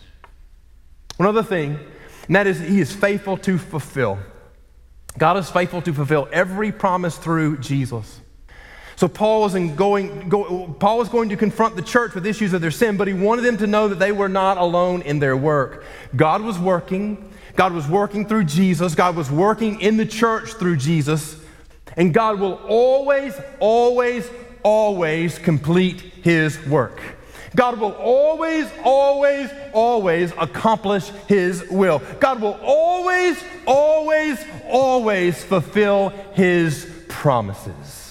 One 1.19 1.29
other 1.29 1.43
thing, 1.43 1.79
and 2.27 2.37
that 2.37 2.47
is 2.47 2.61
He 2.61 2.81
is 2.81 2.93
faithful 2.93 3.37
to 3.38 3.59
fulfill. 3.59 4.19
God 5.19 5.37
is 5.37 5.51
faithful 5.51 5.83
to 5.83 5.93
fulfill 5.93 6.29
every 6.33 6.73
promise 6.73 7.19
through 7.19 7.59
Jesus. 7.59 8.21
So 8.98 9.06
Paul 9.06 9.42
was 9.42 9.52
going, 9.52 10.28
go, 10.28 10.74
Paul 10.80 10.98
was 10.98 11.08
going 11.08 11.28
to 11.28 11.37
confront 11.37 11.76
the 11.76 11.82
church 11.82 12.16
with 12.16 12.26
issues 12.26 12.52
of 12.52 12.61
their 12.61 12.72
sin, 12.72 12.96
but 12.96 13.06
he 13.06 13.14
wanted 13.14 13.42
them 13.42 13.56
to 13.58 13.68
know 13.68 13.87
that 13.87 14.00
they 14.00 14.11
were 14.11 14.28
not 14.28 14.58
alone 14.58 15.02
in 15.02 15.20
their 15.20 15.37
work. 15.37 15.84
God 16.16 16.42
was 16.42 16.58
working. 16.58 17.30
God 17.54 17.74
was 17.74 17.87
working 17.87 18.26
through 18.26 18.46
Jesus. 18.46 18.96
God 18.96 19.14
was 19.14 19.30
working 19.30 19.80
in 19.80 19.98
the 19.98 20.04
church 20.04 20.54
through 20.54 20.78
Jesus. 20.78 21.40
And 21.96 22.12
God 22.12 22.40
will 22.40 22.54
always, 22.66 23.40
always, 23.61 24.28
always 24.64 25.38
complete 25.38 26.00
his 26.00 26.58
work. 26.66 27.00
God 27.54 27.78
will 27.78 27.92
always, 27.92 28.68
always, 28.82 29.48
always 29.72 30.32
accomplish 30.37 31.08
His 31.28 31.64
will. 31.70 32.02
God 32.18 32.42
will 32.42 32.58
always, 32.62 33.42
always, 33.64 34.44
always 34.68 35.42
fulfill 35.44 36.08
His 36.34 36.84
promises. 37.08 38.08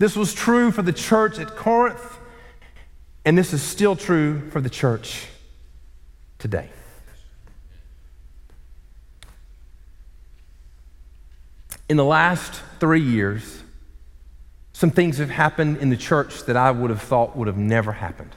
This 0.00 0.16
was 0.16 0.32
true 0.32 0.70
for 0.70 0.80
the 0.80 0.94
church 0.94 1.38
at 1.38 1.56
Corinth, 1.56 2.18
and 3.26 3.36
this 3.36 3.52
is 3.52 3.60
still 3.60 3.94
true 3.94 4.48
for 4.48 4.62
the 4.62 4.70
church 4.70 5.26
today. 6.38 6.70
In 11.90 11.98
the 11.98 12.04
last 12.04 12.62
three 12.78 13.02
years, 13.02 13.62
some 14.72 14.90
things 14.90 15.18
have 15.18 15.28
happened 15.28 15.76
in 15.76 15.90
the 15.90 15.98
church 15.98 16.44
that 16.44 16.56
I 16.56 16.70
would 16.70 16.88
have 16.88 17.02
thought 17.02 17.36
would 17.36 17.46
have 17.46 17.58
never 17.58 17.92
happened. 17.92 18.34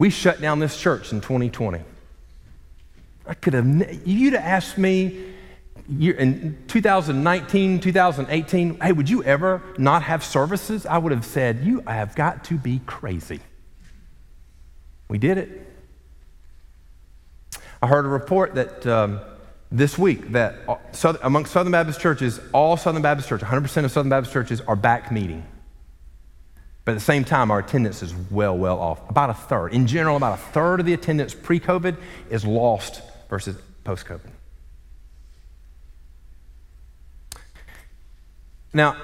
We 0.00 0.10
shut 0.10 0.40
down 0.40 0.58
this 0.58 0.76
church 0.76 1.12
in 1.12 1.20
2020. 1.20 1.80
I 3.24 3.34
could 3.34 3.52
have, 3.52 4.04
you'd 4.04 4.32
have 4.32 4.42
asked 4.42 4.78
me 4.78 5.36
in 5.88 6.58
2019, 6.68 7.80
2018, 7.80 8.80
hey, 8.80 8.92
would 8.92 9.08
you 9.08 9.24
ever 9.24 9.62
not 9.78 10.02
have 10.02 10.22
services? 10.22 10.84
I 10.84 10.98
would 10.98 11.12
have 11.12 11.24
said, 11.24 11.60
you 11.64 11.80
have 11.86 12.14
got 12.14 12.44
to 12.44 12.58
be 12.58 12.80
crazy. 12.86 13.40
We 15.08 15.18
did 15.18 15.38
it. 15.38 15.66
I 17.80 17.86
heard 17.86 18.04
a 18.04 18.08
report 18.08 18.54
that 18.56 18.86
um, 18.86 19.20
this 19.70 19.96
week 19.96 20.32
that 20.32 20.56
among 21.22 21.46
Southern 21.46 21.72
Baptist 21.72 22.00
churches, 22.00 22.40
all 22.52 22.76
Southern 22.76 23.02
Baptist 23.02 23.28
churches, 23.28 23.48
100% 23.48 23.84
of 23.84 23.90
Southern 23.92 24.10
Baptist 24.10 24.32
churches 24.32 24.60
are 24.62 24.76
back 24.76 25.10
meeting. 25.10 25.46
But 26.84 26.92
at 26.92 26.94
the 26.94 27.04
same 27.04 27.24
time, 27.24 27.50
our 27.50 27.58
attendance 27.58 28.02
is 28.02 28.14
well, 28.30 28.56
well 28.56 28.78
off. 28.78 29.08
About 29.10 29.30
a 29.30 29.34
third. 29.34 29.74
In 29.74 29.86
general, 29.86 30.16
about 30.16 30.38
a 30.38 30.42
third 30.42 30.80
of 30.80 30.86
the 30.86 30.94
attendance 30.94 31.34
pre 31.34 31.60
COVID 31.60 31.96
is 32.30 32.44
lost 32.44 33.02
versus 33.28 33.56
post 33.84 34.06
COVID. 34.06 34.30
Now, 38.72 38.96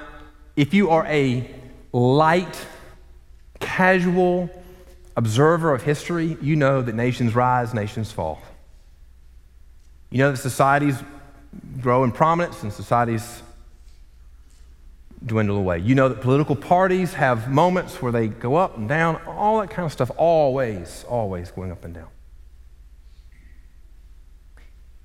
if 0.56 0.74
you 0.74 0.90
are 0.90 1.06
a 1.06 1.50
light, 1.92 2.66
casual 3.60 4.50
observer 5.16 5.72
of 5.72 5.82
history, 5.82 6.36
you 6.40 6.56
know 6.56 6.82
that 6.82 6.94
nations 6.94 7.34
rise, 7.34 7.72
nations 7.72 8.12
fall. 8.12 8.42
You 10.10 10.18
know 10.18 10.30
that 10.30 10.36
societies 10.36 10.96
grow 11.80 12.04
in 12.04 12.12
prominence 12.12 12.62
and 12.62 12.72
societies 12.72 13.42
dwindle 15.24 15.56
away. 15.56 15.78
You 15.78 15.94
know 15.94 16.08
that 16.08 16.20
political 16.20 16.56
parties 16.56 17.14
have 17.14 17.50
moments 17.50 18.02
where 18.02 18.12
they 18.12 18.28
go 18.28 18.56
up 18.56 18.76
and 18.76 18.88
down, 18.88 19.16
all 19.26 19.60
that 19.60 19.70
kind 19.70 19.86
of 19.86 19.92
stuff, 19.92 20.10
always, 20.16 21.04
always 21.08 21.50
going 21.50 21.72
up 21.72 21.84
and 21.84 21.94
down. 21.94 22.08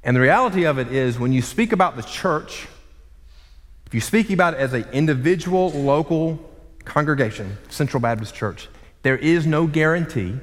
And 0.04 0.16
the 0.16 0.22
reality 0.22 0.66
of 0.66 0.78
it 0.78 0.92
is, 0.92 1.20
when 1.20 1.34
you 1.34 1.42
speak 1.42 1.72
about 1.72 1.96
the 1.96 2.04
church, 2.04 2.68
if 3.90 3.96
you 3.96 4.02
speak 4.02 4.30
about 4.30 4.54
it 4.54 4.60
as 4.60 4.72
an 4.74 4.86
individual, 4.94 5.72
local 5.72 6.38
congregation, 6.86 7.58
Central 7.70 8.00
Baptist 8.00 8.36
Church, 8.36 8.68
there 9.02 9.18
is 9.18 9.48
no 9.48 9.66
guarantee. 9.66 10.36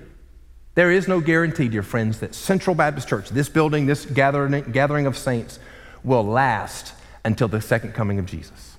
There 0.75 0.91
is 0.91 1.07
no 1.07 1.21
guarantee, 1.21 1.69
dear 1.69 1.85
friends, 1.85 2.19
that 2.19 2.35
Central 2.35 2.75
Baptist 2.75 3.07
Church, 3.07 3.29
this 3.29 3.49
building, 3.49 3.87
this 3.87 4.05
gathering, 4.05 4.73
gathering 4.73 5.07
of 5.07 5.17
saints, 5.17 5.61
will 6.03 6.25
last 6.25 6.93
until 7.25 7.47
the 7.47 7.61
second 7.61 7.93
coming 7.93 8.19
of 8.19 8.27
Jesus. 8.27 8.79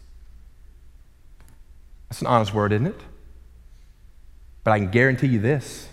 That's 2.10 2.20
an 2.20 2.28
honest 2.28 2.54
word, 2.54 2.74
isn't 2.74 2.88
it? 2.88 3.00
But 4.66 4.72
I 4.72 4.80
can 4.80 4.92
guarantee 4.92 5.28
you 5.28 5.40
this 5.40 5.88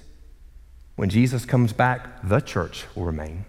when 0.97 1.11
Jesus 1.11 1.45
comes 1.45 1.73
back, 1.73 2.27
the 2.29 2.41
church 2.41 2.87
will 2.97 3.05
remain. 3.05 3.45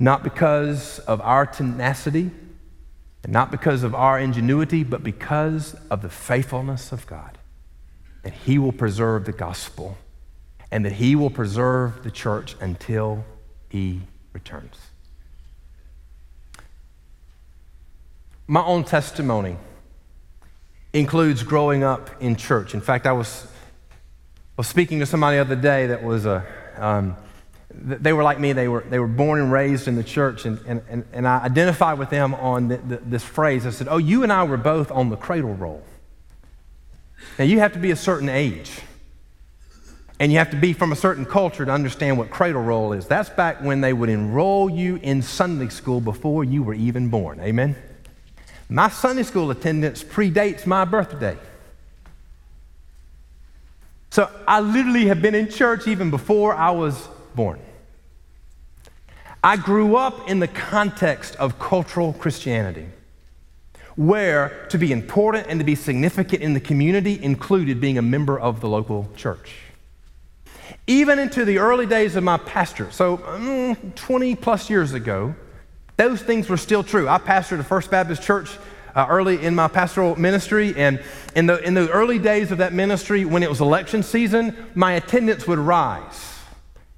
Not 0.00 0.24
because 0.24 0.98
of 0.98 1.20
our 1.20 1.46
tenacity, 1.46 2.32
and 3.24 3.32
not 3.32 3.50
because 3.50 3.82
of 3.82 3.94
our 3.94 4.18
ingenuity, 4.18 4.84
but 4.84 5.02
because 5.02 5.74
of 5.90 6.02
the 6.02 6.10
faithfulness 6.10 6.92
of 6.92 7.06
God. 7.06 7.38
That 8.22 8.34
He 8.34 8.58
will 8.58 8.72
preserve 8.72 9.24
the 9.24 9.32
gospel 9.32 9.98
and 10.70 10.84
that 10.84 10.92
He 10.92 11.16
will 11.16 11.30
preserve 11.30 12.04
the 12.04 12.10
church 12.10 12.54
until 12.60 13.24
He 13.70 14.02
returns. 14.32 14.76
My 18.46 18.62
own 18.62 18.84
testimony 18.84 19.56
includes 20.92 21.42
growing 21.42 21.82
up 21.82 22.10
in 22.22 22.36
church. 22.36 22.74
In 22.74 22.80
fact, 22.82 23.06
I 23.06 23.12
was, 23.12 23.46
was 24.56 24.66
speaking 24.66 25.00
to 25.00 25.06
somebody 25.06 25.36
the 25.38 25.40
other 25.40 25.56
day 25.56 25.86
that 25.86 26.02
was 26.02 26.26
a, 26.26 26.44
um, 26.76 27.16
they 27.76 28.12
were 28.12 28.22
like 28.22 28.38
me. 28.38 28.52
They 28.52 28.68
were, 28.68 28.84
they 28.88 28.98
were 28.98 29.08
born 29.08 29.40
and 29.40 29.52
raised 29.52 29.88
in 29.88 29.96
the 29.96 30.04
church, 30.04 30.46
and, 30.46 30.58
and, 30.66 30.82
and, 30.88 31.04
and 31.12 31.28
I 31.28 31.44
identified 31.44 31.98
with 31.98 32.10
them 32.10 32.34
on 32.34 32.68
the, 32.68 32.76
the, 32.78 32.96
this 32.98 33.24
phrase. 33.24 33.66
I 33.66 33.70
said, 33.70 33.88
Oh, 33.88 33.98
you 33.98 34.22
and 34.22 34.32
I 34.32 34.44
were 34.44 34.56
both 34.56 34.90
on 34.90 35.10
the 35.10 35.16
cradle 35.16 35.54
roll. 35.54 35.82
Now, 37.38 37.44
you 37.44 37.58
have 37.58 37.72
to 37.72 37.78
be 37.78 37.90
a 37.90 37.96
certain 37.96 38.28
age, 38.28 38.80
and 40.20 40.30
you 40.30 40.38
have 40.38 40.50
to 40.50 40.56
be 40.56 40.72
from 40.72 40.92
a 40.92 40.96
certain 40.96 41.24
culture 41.24 41.64
to 41.64 41.70
understand 41.70 42.16
what 42.18 42.30
cradle 42.30 42.62
roll 42.62 42.92
is. 42.92 43.06
That's 43.06 43.30
back 43.30 43.60
when 43.60 43.80
they 43.80 43.92
would 43.92 44.08
enroll 44.08 44.70
you 44.70 44.96
in 44.96 45.22
Sunday 45.22 45.68
school 45.68 46.00
before 46.00 46.44
you 46.44 46.62
were 46.62 46.74
even 46.74 47.08
born. 47.08 47.40
Amen? 47.40 47.76
My 48.68 48.88
Sunday 48.88 49.24
school 49.24 49.50
attendance 49.50 50.02
predates 50.02 50.66
my 50.66 50.84
birthday. 50.84 51.36
So 54.10 54.30
I 54.46 54.60
literally 54.60 55.06
have 55.06 55.20
been 55.20 55.34
in 55.34 55.50
church 55.50 55.88
even 55.88 56.10
before 56.10 56.54
I 56.54 56.70
was 56.70 57.08
born. 57.34 57.60
I 59.44 59.58
grew 59.58 59.96
up 59.96 60.30
in 60.30 60.38
the 60.38 60.48
context 60.48 61.36
of 61.36 61.58
cultural 61.58 62.14
Christianity, 62.14 62.86
where 63.94 64.66
to 64.70 64.78
be 64.78 64.90
important 64.90 65.48
and 65.48 65.60
to 65.60 65.64
be 65.64 65.74
significant 65.74 66.40
in 66.40 66.54
the 66.54 66.60
community 66.60 67.22
included 67.22 67.78
being 67.78 67.98
a 67.98 68.02
member 68.02 68.40
of 68.40 68.62
the 68.62 68.68
local 68.70 69.10
church. 69.16 69.56
Even 70.86 71.18
into 71.18 71.44
the 71.44 71.58
early 71.58 71.84
days 71.84 72.16
of 72.16 72.24
my 72.24 72.38
pastor, 72.38 72.90
so 72.90 73.22
um, 73.26 73.76
20 73.96 74.34
plus 74.36 74.70
years 74.70 74.94
ago, 74.94 75.34
those 75.98 76.22
things 76.22 76.48
were 76.48 76.56
still 76.56 76.82
true. 76.82 77.06
I 77.06 77.18
pastored 77.18 77.60
a 77.60 77.64
First 77.64 77.90
Baptist 77.90 78.22
church 78.22 78.50
uh, 78.94 79.06
early 79.10 79.44
in 79.44 79.54
my 79.54 79.68
pastoral 79.68 80.18
ministry, 80.18 80.72
and 80.74 81.02
in 81.36 81.44
the, 81.44 81.62
in 81.62 81.74
the 81.74 81.90
early 81.90 82.18
days 82.18 82.50
of 82.50 82.58
that 82.58 82.72
ministry, 82.72 83.26
when 83.26 83.42
it 83.42 83.50
was 83.50 83.60
election 83.60 84.02
season, 84.02 84.56
my 84.74 84.92
attendance 84.94 85.46
would 85.46 85.58
rise 85.58 86.33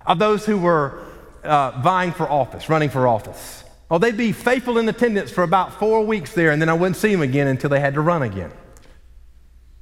of 0.07 0.19
those 0.19 0.47
who 0.47 0.59
were 0.59 1.03
uh, 1.42 1.73
vying 1.83 2.12
for 2.12 2.31
office, 2.31 2.69
running 2.69 2.90
for 2.90 3.07
office. 3.07 3.64
Well, 3.88 3.99
they'd 3.99 4.16
be 4.16 4.33
faithful 4.33 4.79
in 4.79 4.88
attendance 4.88 5.31
for 5.31 5.42
about 5.42 5.79
four 5.79 6.05
weeks 6.05 6.33
there, 6.33 6.51
and 6.51 6.61
then 6.61 6.69
I 6.69 6.75
wouldn't 6.75 6.97
see 6.97 7.12
them 7.12 7.23
again 7.23 7.47
until 7.47 7.71
they 7.71 7.81
had 7.81 7.95
to 7.95 8.01
run 8.01 8.23
again. 8.23 8.51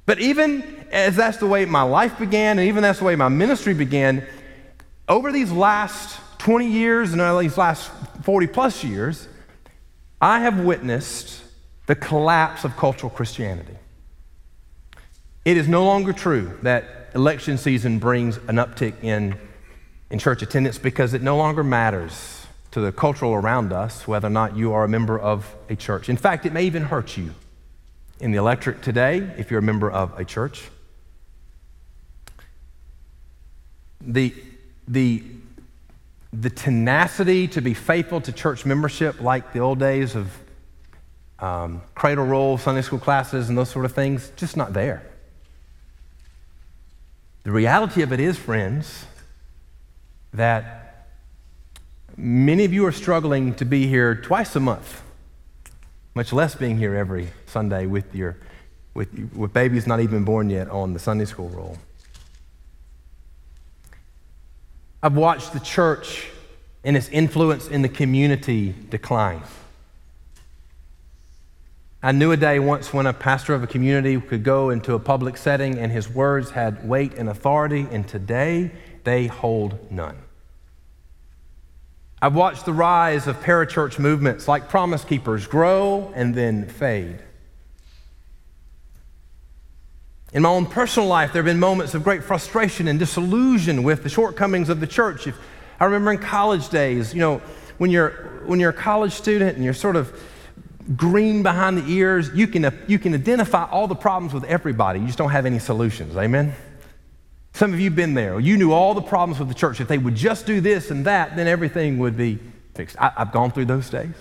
But 0.05 0.19
even 0.19 0.85
as 0.91 1.15
that's 1.15 1.37
the 1.37 1.47
way 1.47 1.65
my 1.65 1.81
life 1.81 2.19
began, 2.19 2.59
and 2.59 2.67
even 2.67 2.83
that's 2.83 2.99
the 2.99 3.05
way 3.05 3.15
my 3.15 3.29
ministry 3.29 3.73
began, 3.73 4.25
over 5.07 5.31
these 5.31 5.51
last 5.51 6.19
20 6.39 6.67
years 6.67 7.13
and 7.13 7.39
these 7.39 7.57
last 7.57 7.91
40 8.23 8.47
plus 8.47 8.83
years, 8.83 9.27
I 10.21 10.39
have 10.39 10.59
witnessed 10.59 11.43
the 11.87 11.95
collapse 11.95 12.63
of 12.63 12.75
cultural 12.77 13.09
Christianity. 13.09 13.75
It 15.43 15.57
is 15.57 15.67
no 15.67 15.85
longer 15.85 16.13
true 16.13 16.57
that 16.63 17.11
election 17.13 17.57
season 17.57 17.99
brings 17.99 18.37
an 18.37 18.55
uptick 18.55 19.03
in, 19.03 19.39
in 20.09 20.19
church 20.19 20.41
attendance 20.41 20.77
because 20.77 21.13
it 21.13 21.21
no 21.21 21.37
longer 21.37 21.63
matters 21.63 22.45
to 22.71 22.81
the 22.81 22.91
cultural 22.91 23.33
around 23.33 23.71
us 23.71 24.07
whether 24.07 24.27
or 24.27 24.31
not 24.31 24.55
you 24.55 24.73
are 24.73 24.83
a 24.83 24.87
member 24.87 25.17
of 25.17 25.55
a 25.69 25.75
church. 25.75 26.09
In 26.09 26.17
fact, 26.17 26.45
it 26.45 26.53
may 26.53 26.65
even 26.65 26.83
hurt 26.83 27.17
you 27.17 27.33
in 28.19 28.31
the 28.31 28.37
electorate 28.37 28.81
today 28.81 29.17
if 29.37 29.49
you're 29.49 29.59
a 29.59 29.63
member 29.63 29.89
of 29.89 30.17
a 30.19 30.25
church. 30.25 30.69
The, 34.01 34.35
the, 34.87 35.23
the 36.31 36.49
tenacity 36.49 37.47
to 37.49 37.61
be 37.61 37.73
faithful 37.73 38.21
to 38.21 38.31
church 38.31 38.65
membership, 38.65 39.21
like 39.21 39.53
the 39.53 39.59
old 39.59 39.79
days 39.79 40.15
of 40.15 40.37
um, 41.39 41.81
cradle 41.95 42.25
roll, 42.25 42.57
Sunday 42.57 42.81
school 42.81 42.99
classes, 42.99 43.49
and 43.49 43.57
those 43.57 43.69
sort 43.69 43.85
of 43.85 43.93
things, 43.93 44.31
just 44.35 44.55
not 44.55 44.73
there. 44.73 45.03
The 47.43 47.51
reality 47.51 48.01
of 48.01 48.11
it 48.11 48.19
is, 48.19 48.37
friends, 48.37 49.05
that 50.35 51.07
many 52.17 52.65
of 52.65 52.73
you 52.73 52.85
are 52.85 52.91
struggling 52.91 53.53
to 53.55 53.65
be 53.65 53.87
here 53.87 54.15
twice 54.15 54.55
a 54.55 54.59
month, 54.59 55.01
much 56.13 56.31
less 56.31 56.55
being 56.55 56.77
here 56.77 56.95
every 56.95 57.29
Sunday 57.45 57.85
with 57.85 58.13
your 58.15 58.37
with, 58.93 59.09
with 59.35 59.53
babies 59.53 59.85
not 59.85 59.99
even 59.99 60.23
born 60.23 60.49
yet 60.49 60.69
on 60.69 60.93
the 60.93 60.99
Sunday 60.99 61.25
school 61.25 61.49
roll. 61.49 61.77
I've 65.03 65.15
watched 65.15 65.53
the 65.53 65.59
church 65.59 66.27
and 66.83 66.95
its 66.95 67.09
influence 67.09 67.67
in 67.67 67.81
the 67.81 67.89
community 67.89 68.73
decline. 68.89 69.43
I 72.01 72.11
knew 72.11 72.31
a 72.31 72.37
day 72.37 72.59
once 72.59 72.93
when 72.93 73.05
a 73.05 73.13
pastor 73.13 73.53
of 73.53 73.63
a 73.63 73.67
community 73.67 74.19
could 74.21 74.43
go 74.43 74.69
into 74.69 74.93
a 74.93 74.99
public 74.99 75.37
setting 75.37 75.77
and 75.77 75.91
his 75.91 76.07
words 76.07 76.51
had 76.51 76.87
weight 76.87 77.15
and 77.15 77.27
authority, 77.29 77.87
and 77.91 78.07
today 78.07 78.71
they 79.03 79.27
hold 79.27 79.91
none. 79.91 80.17
I've 82.25 82.33
watched 82.33 82.65
the 82.65 82.73
rise 82.73 83.27
of 83.27 83.39
parachurch 83.41 83.99
movements 83.99 84.47
like 84.47 84.67
Promise 84.67 85.05
Keepers 85.05 85.45
grow 85.45 86.11
and 86.15 86.33
then 86.33 86.65
fade. 86.67 87.19
In 90.33 90.41
my 90.41 90.49
own 90.49 90.65
personal 90.65 91.07
life, 91.07 91.33
there 91.33 91.43
have 91.43 91.45
been 91.45 91.59
moments 91.59 91.93
of 91.93 92.03
great 92.03 92.23
frustration 92.23 92.87
and 92.87 92.97
disillusion 92.97 93.83
with 93.83 94.01
the 94.01 94.09
shortcomings 94.09 94.69
of 94.69 94.79
the 94.79 94.87
church. 94.87 95.27
If, 95.27 95.37
I 95.79 95.85
remember 95.85 96.13
in 96.13 96.17
college 96.17 96.69
days, 96.69 97.13
you 97.13 97.19
know, 97.19 97.43
when 97.77 97.91
you're, 97.91 98.41
when 98.47 98.59
you're 98.59 98.71
a 98.71 98.73
college 98.73 99.13
student 99.13 99.55
and 99.55 99.63
you're 99.63 99.75
sort 99.75 99.95
of 99.95 100.19
green 100.95 101.43
behind 101.43 101.77
the 101.77 101.87
ears. 101.91 102.31
You 102.33 102.47
can, 102.47 102.75
you 102.87 102.97
can 102.97 103.13
identify 103.13 103.65
all 103.65 103.87
the 103.87 103.93
problems 103.93 104.33
with 104.33 104.45
everybody. 104.45 104.99
You 104.99 105.05
just 105.05 105.19
don't 105.19 105.29
have 105.29 105.45
any 105.45 105.59
solutions. 105.59 106.17
Amen? 106.17 106.55
Some 107.55 107.73
of 107.73 107.79
you 107.79 107.85
have 107.85 107.95
been 107.95 108.15
there. 108.15 108.37
You 108.37 108.57
knew 108.57 108.73
all 108.73 108.93
the 108.93 109.01
problems 109.01 109.39
with 109.39 109.47
the 109.47 109.53
church. 109.53 109.79
If 109.79 109.87
they 109.87 109.97
would 109.97 110.15
just 110.15 110.45
do 110.45 110.59
this 110.59 110.91
and 110.91 111.05
that, 111.05 111.37
then 111.37 111.47
everything 111.47 111.99
would 111.99 112.17
be 112.17 112.37
fixed. 112.73 112.97
I, 112.99 113.13
I've 113.15 113.31
gone 113.31 113.49
through 113.49 113.63
those 113.63 113.89
days. 113.89 114.13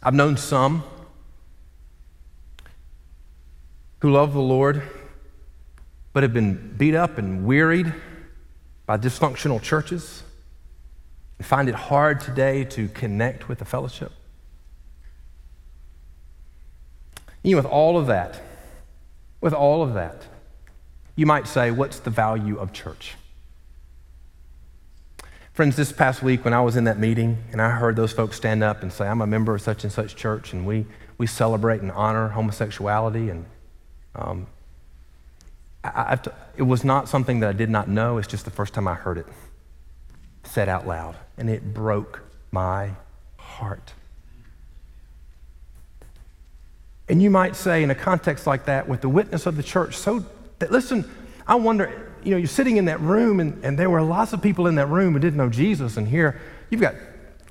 I've 0.00 0.14
known 0.14 0.36
some 0.36 0.84
who 3.98 4.12
love 4.12 4.32
the 4.32 4.40
Lord 4.40 4.80
but 6.12 6.22
have 6.22 6.32
been 6.32 6.76
beat 6.78 6.94
up 6.94 7.18
and 7.18 7.44
wearied 7.44 7.92
by 8.86 8.96
dysfunctional 8.96 9.60
churches 9.60 10.22
and 11.38 11.44
find 11.44 11.68
it 11.68 11.74
hard 11.74 12.20
today 12.20 12.62
to 12.66 12.86
connect 12.86 13.48
with 13.48 13.58
the 13.58 13.64
fellowship? 13.64 14.12
You 17.42 17.52
know, 17.52 17.62
with 17.62 17.70
all 17.70 17.98
of 17.98 18.06
that, 18.06 18.40
with 19.40 19.54
all 19.54 19.82
of 19.82 19.94
that, 19.94 20.26
you 21.16 21.26
might 21.26 21.46
say, 21.46 21.70
what's 21.70 21.98
the 21.98 22.10
value 22.10 22.58
of 22.58 22.72
church? 22.72 23.14
Friends, 25.52 25.76
this 25.76 25.92
past 25.92 26.22
week 26.22 26.44
when 26.44 26.54
I 26.54 26.60
was 26.60 26.76
in 26.76 26.84
that 26.84 26.98
meeting 26.98 27.38
and 27.52 27.60
I 27.60 27.70
heard 27.70 27.96
those 27.96 28.12
folks 28.12 28.36
stand 28.36 28.62
up 28.62 28.82
and 28.82 28.92
say, 28.92 29.06
I'm 29.06 29.20
a 29.20 29.26
member 29.26 29.54
of 29.54 29.60
such 29.60 29.84
and 29.84 29.92
such 29.92 30.16
church 30.16 30.52
and 30.52 30.66
we, 30.66 30.86
we 31.18 31.26
celebrate 31.26 31.82
and 31.82 31.92
honor 31.92 32.28
homosexuality, 32.28 33.28
and 33.28 33.44
um, 34.14 34.46
I, 35.84 36.18
it 36.56 36.62
was 36.62 36.82
not 36.82 37.10
something 37.10 37.40
that 37.40 37.50
I 37.50 37.52
did 37.52 37.68
not 37.68 37.88
know. 37.88 38.16
It's 38.16 38.26
just 38.26 38.46
the 38.46 38.50
first 38.50 38.72
time 38.72 38.88
I 38.88 38.94
heard 38.94 39.18
it 39.18 39.26
said 40.44 40.68
out 40.68 40.86
loud, 40.86 41.16
and 41.36 41.50
it 41.50 41.74
broke 41.74 42.22
my 42.50 42.92
heart. 43.36 43.92
And 47.10 47.20
you 47.20 47.28
might 47.28 47.56
say, 47.56 47.82
in 47.82 47.90
a 47.90 47.94
context 47.94 48.46
like 48.46 48.66
that, 48.66 48.88
with 48.88 49.00
the 49.00 49.08
witness 49.08 49.44
of 49.44 49.56
the 49.56 49.64
church, 49.64 49.96
so 49.96 50.24
that, 50.60 50.70
listen, 50.70 51.10
I 51.44 51.56
wonder, 51.56 52.12
you 52.22 52.30
know, 52.30 52.36
you're 52.36 52.46
sitting 52.46 52.76
in 52.76 52.84
that 52.84 53.00
room, 53.00 53.40
and, 53.40 53.64
and 53.64 53.76
there 53.76 53.90
were 53.90 54.00
lots 54.00 54.32
of 54.32 54.40
people 54.40 54.68
in 54.68 54.76
that 54.76 54.86
room 54.86 55.14
who 55.14 55.18
didn't 55.18 55.36
know 55.36 55.48
Jesus, 55.48 55.96
and 55.96 56.06
here 56.06 56.40
you've 56.70 56.80
got 56.80 56.94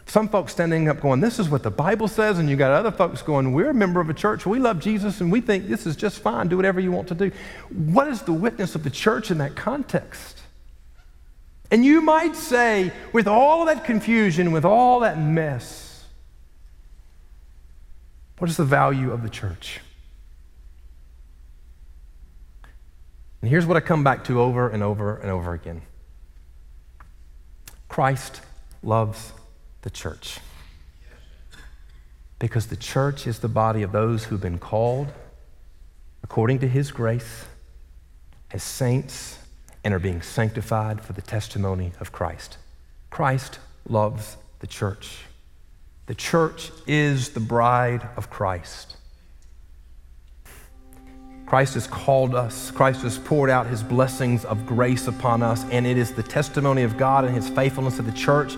some 0.05 0.30
folks 0.30 0.53
standing 0.53 0.88
up 0.88 1.01
going, 1.01 1.20
This 1.20 1.39
is 1.39 1.49
what 1.49 1.64
the 1.64 1.70
Bible 1.70 2.07
says, 2.07 2.39
and 2.39 2.49
you 2.49 2.55
got 2.55 2.72
other 2.72 2.89
folks 2.89 3.22
going, 3.22 3.51
We're 3.51 3.72
a 3.72 3.74
member 3.74 3.99
of 3.99 4.10
a 4.10 4.14
church, 4.14 4.45
we 4.45 4.60
love 4.60 4.80
Jesus, 4.80 5.20
and 5.20 5.30
we 5.30 5.41
think 5.41 5.68
this 5.68 5.86
is 5.86 5.97
just 5.97 6.20
fine, 6.20 6.47
do 6.47 6.55
whatever 6.55 6.80
you 6.80 6.93
want 6.93 7.10
to 7.10 7.16
do. 7.16 7.30
What 7.68 8.07
is 8.07 8.22
the 8.22 8.32
witness 8.32 8.76
of 8.76 8.84
the 8.86 8.89
church 8.89 9.30
in 9.30 9.39
that 9.39 9.57
context? 9.57 10.39
And 11.70 11.84
you 11.84 11.99
might 11.99 12.38
say, 12.38 12.93
with 13.12 13.28
all 13.28 13.66
that 13.66 13.84
confusion, 13.84 14.53
with 14.53 14.64
all 14.64 15.01
that 15.01 15.20
mess, 15.20 15.89
what 18.40 18.50
is 18.50 18.58
the 18.58 18.66
value 18.66 19.12
of 19.12 19.22
the 19.22 19.30
church? 19.30 19.82
And 23.42 23.50
here's 23.50 23.66
what 23.66 23.78
I 23.78 23.80
come 23.80 24.04
back 24.04 24.26
to 24.26 24.42
over 24.42 24.68
and 24.70 24.84
over 24.84 25.18
and 25.18 25.30
over 25.30 25.54
again 25.54 25.82
Christ 27.88 28.42
loves 28.84 29.34
the 29.82 29.90
church. 29.90 30.40
Because 32.38 32.68
the 32.68 32.78
church 32.78 33.28
is 33.28 33.40
the 33.40 33.50
body 33.50 33.82
of 33.84 33.92
those 33.92 34.26
who've 34.26 34.42
been 34.42 34.60
called 34.60 35.08
according 36.24 36.60
to 36.60 36.68
his 36.68 36.92
grace 36.92 37.46
as 38.52 38.64
saints 38.64 39.40
and 39.84 39.94
are 39.94 40.00
being 40.00 40.22
sanctified 40.22 41.02
for 41.02 41.14
the 41.14 41.22
testimony 41.22 41.92
of 42.00 42.12
Christ. 42.12 42.58
Christ 43.10 43.60
loves 43.88 44.38
the 44.60 44.68
church. 44.68 45.26
The 46.10 46.16
church 46.16 46.72
is 46.88 47.30
the 47.30 47.39
bride 47.39 48.01
of 48.18 48.32
Christ. 48.32 48.97
Christ 51.45 51.76
has 51.76 51.86
called 51.86 52.34
us. 52.34 52.72
Christ 52.72 53.03
has 53.03 53.20
poured 53.20 53.51
out 53.51 53.68
his 53.68 53.84
blessings 53.84 54.43
of 54.43 54.66
grace 54.66 55.05
upon 55.07 55.43
us, 55.43 55.64
and 55.66 55.86
it 55.86 55.99
is 55.99 56.12
the 56.12 56.24
testimony 56.24 56.82
of 56.82 56.97
God 56.97 57.26
and 57.26 57.36
his 57.36 57.47
faithfulness 57.47 57.97
to 57.97 58.01
the 58.01 58.12
church. 58.12 58.55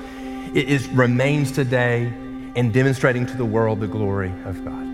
It 0.55 0.69
is, 0.69 0.87
remains 0.87 1.51
today 1.51 2.03
in 2.55 2.71
demonstrating 2.71 3.25
to 3.25 3.35
the 3.35 3.43
world 3.43 3.81
the 3.81 3.87
glory 3.87 4.31
of 4.45 4.63
God. 4.63 4.87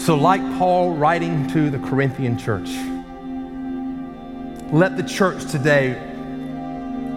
So, 0.00 0.16
like 0.16 0.40
Paul 0.56 0.96
writing 0.96 1.46
to 1.48 1.68
the 1.68 1.78
Corinthian 1.80 2.38
church, 2.38 2.70
let 4.72 4.96
the 4.96 5.02
church 5.02 5.44
today 5.50 6.14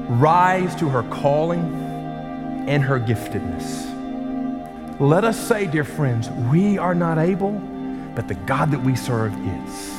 rise 0.10 0.76
to 0.78 0.90
her 0.90 1.04
calling 1.04 1.62
and 2.68 2.84
her 2.84 3.00
giftedness. 3.00 3.88
Let 5.00 5.24
us 5.24 5.40
say, 5.40 5.68
dear 5.68 5.84
friends, 5.84 6.30
we 6.52 6.78
are 6.78 6.96
not 6.96 7.20
able, 7.20 7.52
but 8.16 8.28
the 8.28 8.34
God 8.34 8.72
that 8.72 8.84
we 8.84 8.96
serve 8.96 9.34
is. 9.34 9.96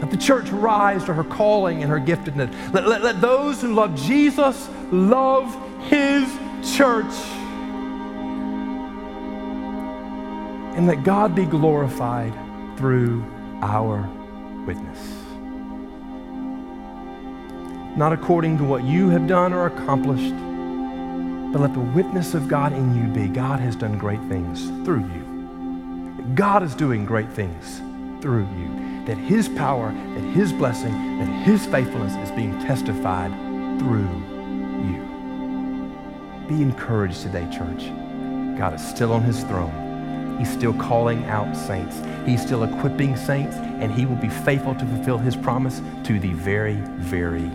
Let 0.00 0.10
the 0.10 0.16
church 0.16 0.48
rise 0.48 1.04
to 1.04 1.14
her 1.14 1.22
calling 1.22 1.82
and 1.82 1.90
her 1.90 2.00
giftedness. 2.00 2.52
Let, 2.72 2.88
let, 2.88 3.02
let 3.02 3.20
those 3.20 3.60
who 3.60 3.74
love 3.74 3.94
Jesus 3.94 4.68
love 4.90 5.54
his 5.84 6.26
church. 6.76 7.14
And 10.76 10.86
let 10.86 11.04
God 11.04 11.34
be 11.34 11.44
glorified 11.44 12.34
through 12.76 13.24
our 13.62 14.08
witness 14.66 15.13
not 17.96 18.12
according 18.12 18.58
to 18.58 18.64
what 18.64 18.82
you 18.82 19.08
have 19.10 19.28
done 19.28 19.52
or 19.52 19.66
accomplished, 19.66 20.34
but 21.52 21.60
let 21.60 21.72
the 21.74 21.80
witness 21.80 22.34
of 22.34 22.48
God 22.48 22.72
in 22.72 22.96
you 22.96 23.06
be 23.12 23.28
God 23.28 23.60
has 23.60 23.76
done 23.76 23.96
great 23.96 24.20
things 24.22 24.64
through 24.84 25.06
you. 25.14 26.32
God 26.34 26.64
is 26.64 26.74
doing 26.74 27.04
great 27.04 27.30
things 27.30 27.78
through 28.20 28.48
you. 28.58 29.04
That 29.06 29.16
His 29.16 29.48
power, 29.48 29.92
that 29.92 30.24
His 30.34 30.52
blessing, 30.52 30.90
that 31.20 31.28
His 31.44 31.66
faithfulness 31.66 32.16
is 32.28 32.34
being 32.34 32.58
testified 32.60 33.30
through 33.78 34.08
you. 34.88 35.04
Be 36.48 36.62
encouraged 36.62 37.22
today, 37.22 37.48
church. 37.52 37.90
God 38.58 38.74
is 38.74 38.84
still 38.84 39.12
on 39.12 39.22
His 39.22 39.44
throne. 39.44 40.36
He's 40.40 40.50
still 40.52 40.74
calling 40.74 41.24
out 41.26 41.54
saints. 41.54 42.02
He's 42.26 42.42
still 42.42 42.64
equipping 42.64 43.16
saints, 43.16 43.54
and 43.54 43.92
He 43.92 44.04
will 44.04 44.16
be 44.16 44.28
faithful 44.28 44.74
to 44.74 44.86
fulfill 44.86 45.18
His 45.18 45.36
promise 45.36 45.80
to 46.04 46.18
the 46.18 46.32
very, 46.32 46.74
very 46.98 47.48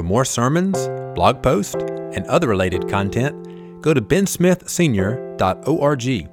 For 0.00 0.04
more 0.04 0.24
sermons, 0.24 0.88
blog 1.14 1.42
posts, 1.42 1.74
and 1.74 2.24
other 2.24 2.48
related 2.48 2.88
content, 2.88 3.82
go 3.82 3.92
to 3.92 4.00
bensmithsenior.org. 4.00 6.28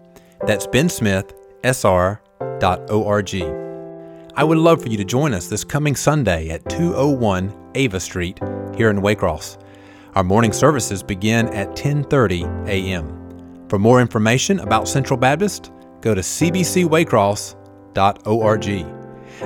That's 0.48 0.68
bensmithsr.org. 0.68 3.36
I 4.38 4.44
would 4.46 4.58
love 4.58 4.82
for 4.82 4.88
you 4.88 4.96
to 4.96 5.04
join 5.04 5.34
us 5.34 5.48
this 5.48 5.66
coming 5.66 5.98
Sunday 5.98 6.48
at 6.48 6.70
201 6.70 7.72
Ava 7.76 8.00
Street 8.00 8.40
here 8.74 8.90
in 8.90 9.02
Waycross. 9.02 9.62
Our 10.16 10.24
morning 10.24 10.54
services 10.54 11.04
begin 11.04 11.50
at 11.50 11.76
10:30 11.76 12.70
a.m. 12.70 13.68
For 13.68 13.78
more 13.78 14.00
information 14.00 14.62
about 14.62 14.88
Central 14.88 15.20
Baptist, 15.20 15.74
go 16.00 16.16
to 16.16 16.22
cbcwaycross.org. 16.22 18.86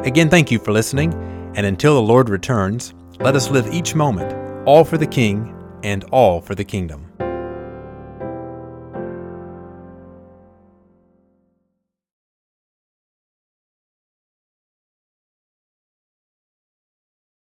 Again, 0.06 0.30
thank 0.30 0.52
you 0.52 0.60
for 0.60 0.72
listening, 0.72 1.12
and 1.56 1.66
until 1.66 1.96
the 1.96 2.04
Lord 2.04 2.30
returns, 2.30 2.94
let 3.24 3.36
us 3.36 3.52
live 3.52 3.72
each 3.72 3.94
moment, 3.94 4.34
all 4.68 4.84
for 4.84 4.98
the 4.98 5.06
King 5.06 5.54
and 5.84 6.04
all 6.06 6.42
for 6.42 6.56
the 6.56 6.64
kingdom. 6.64 7.11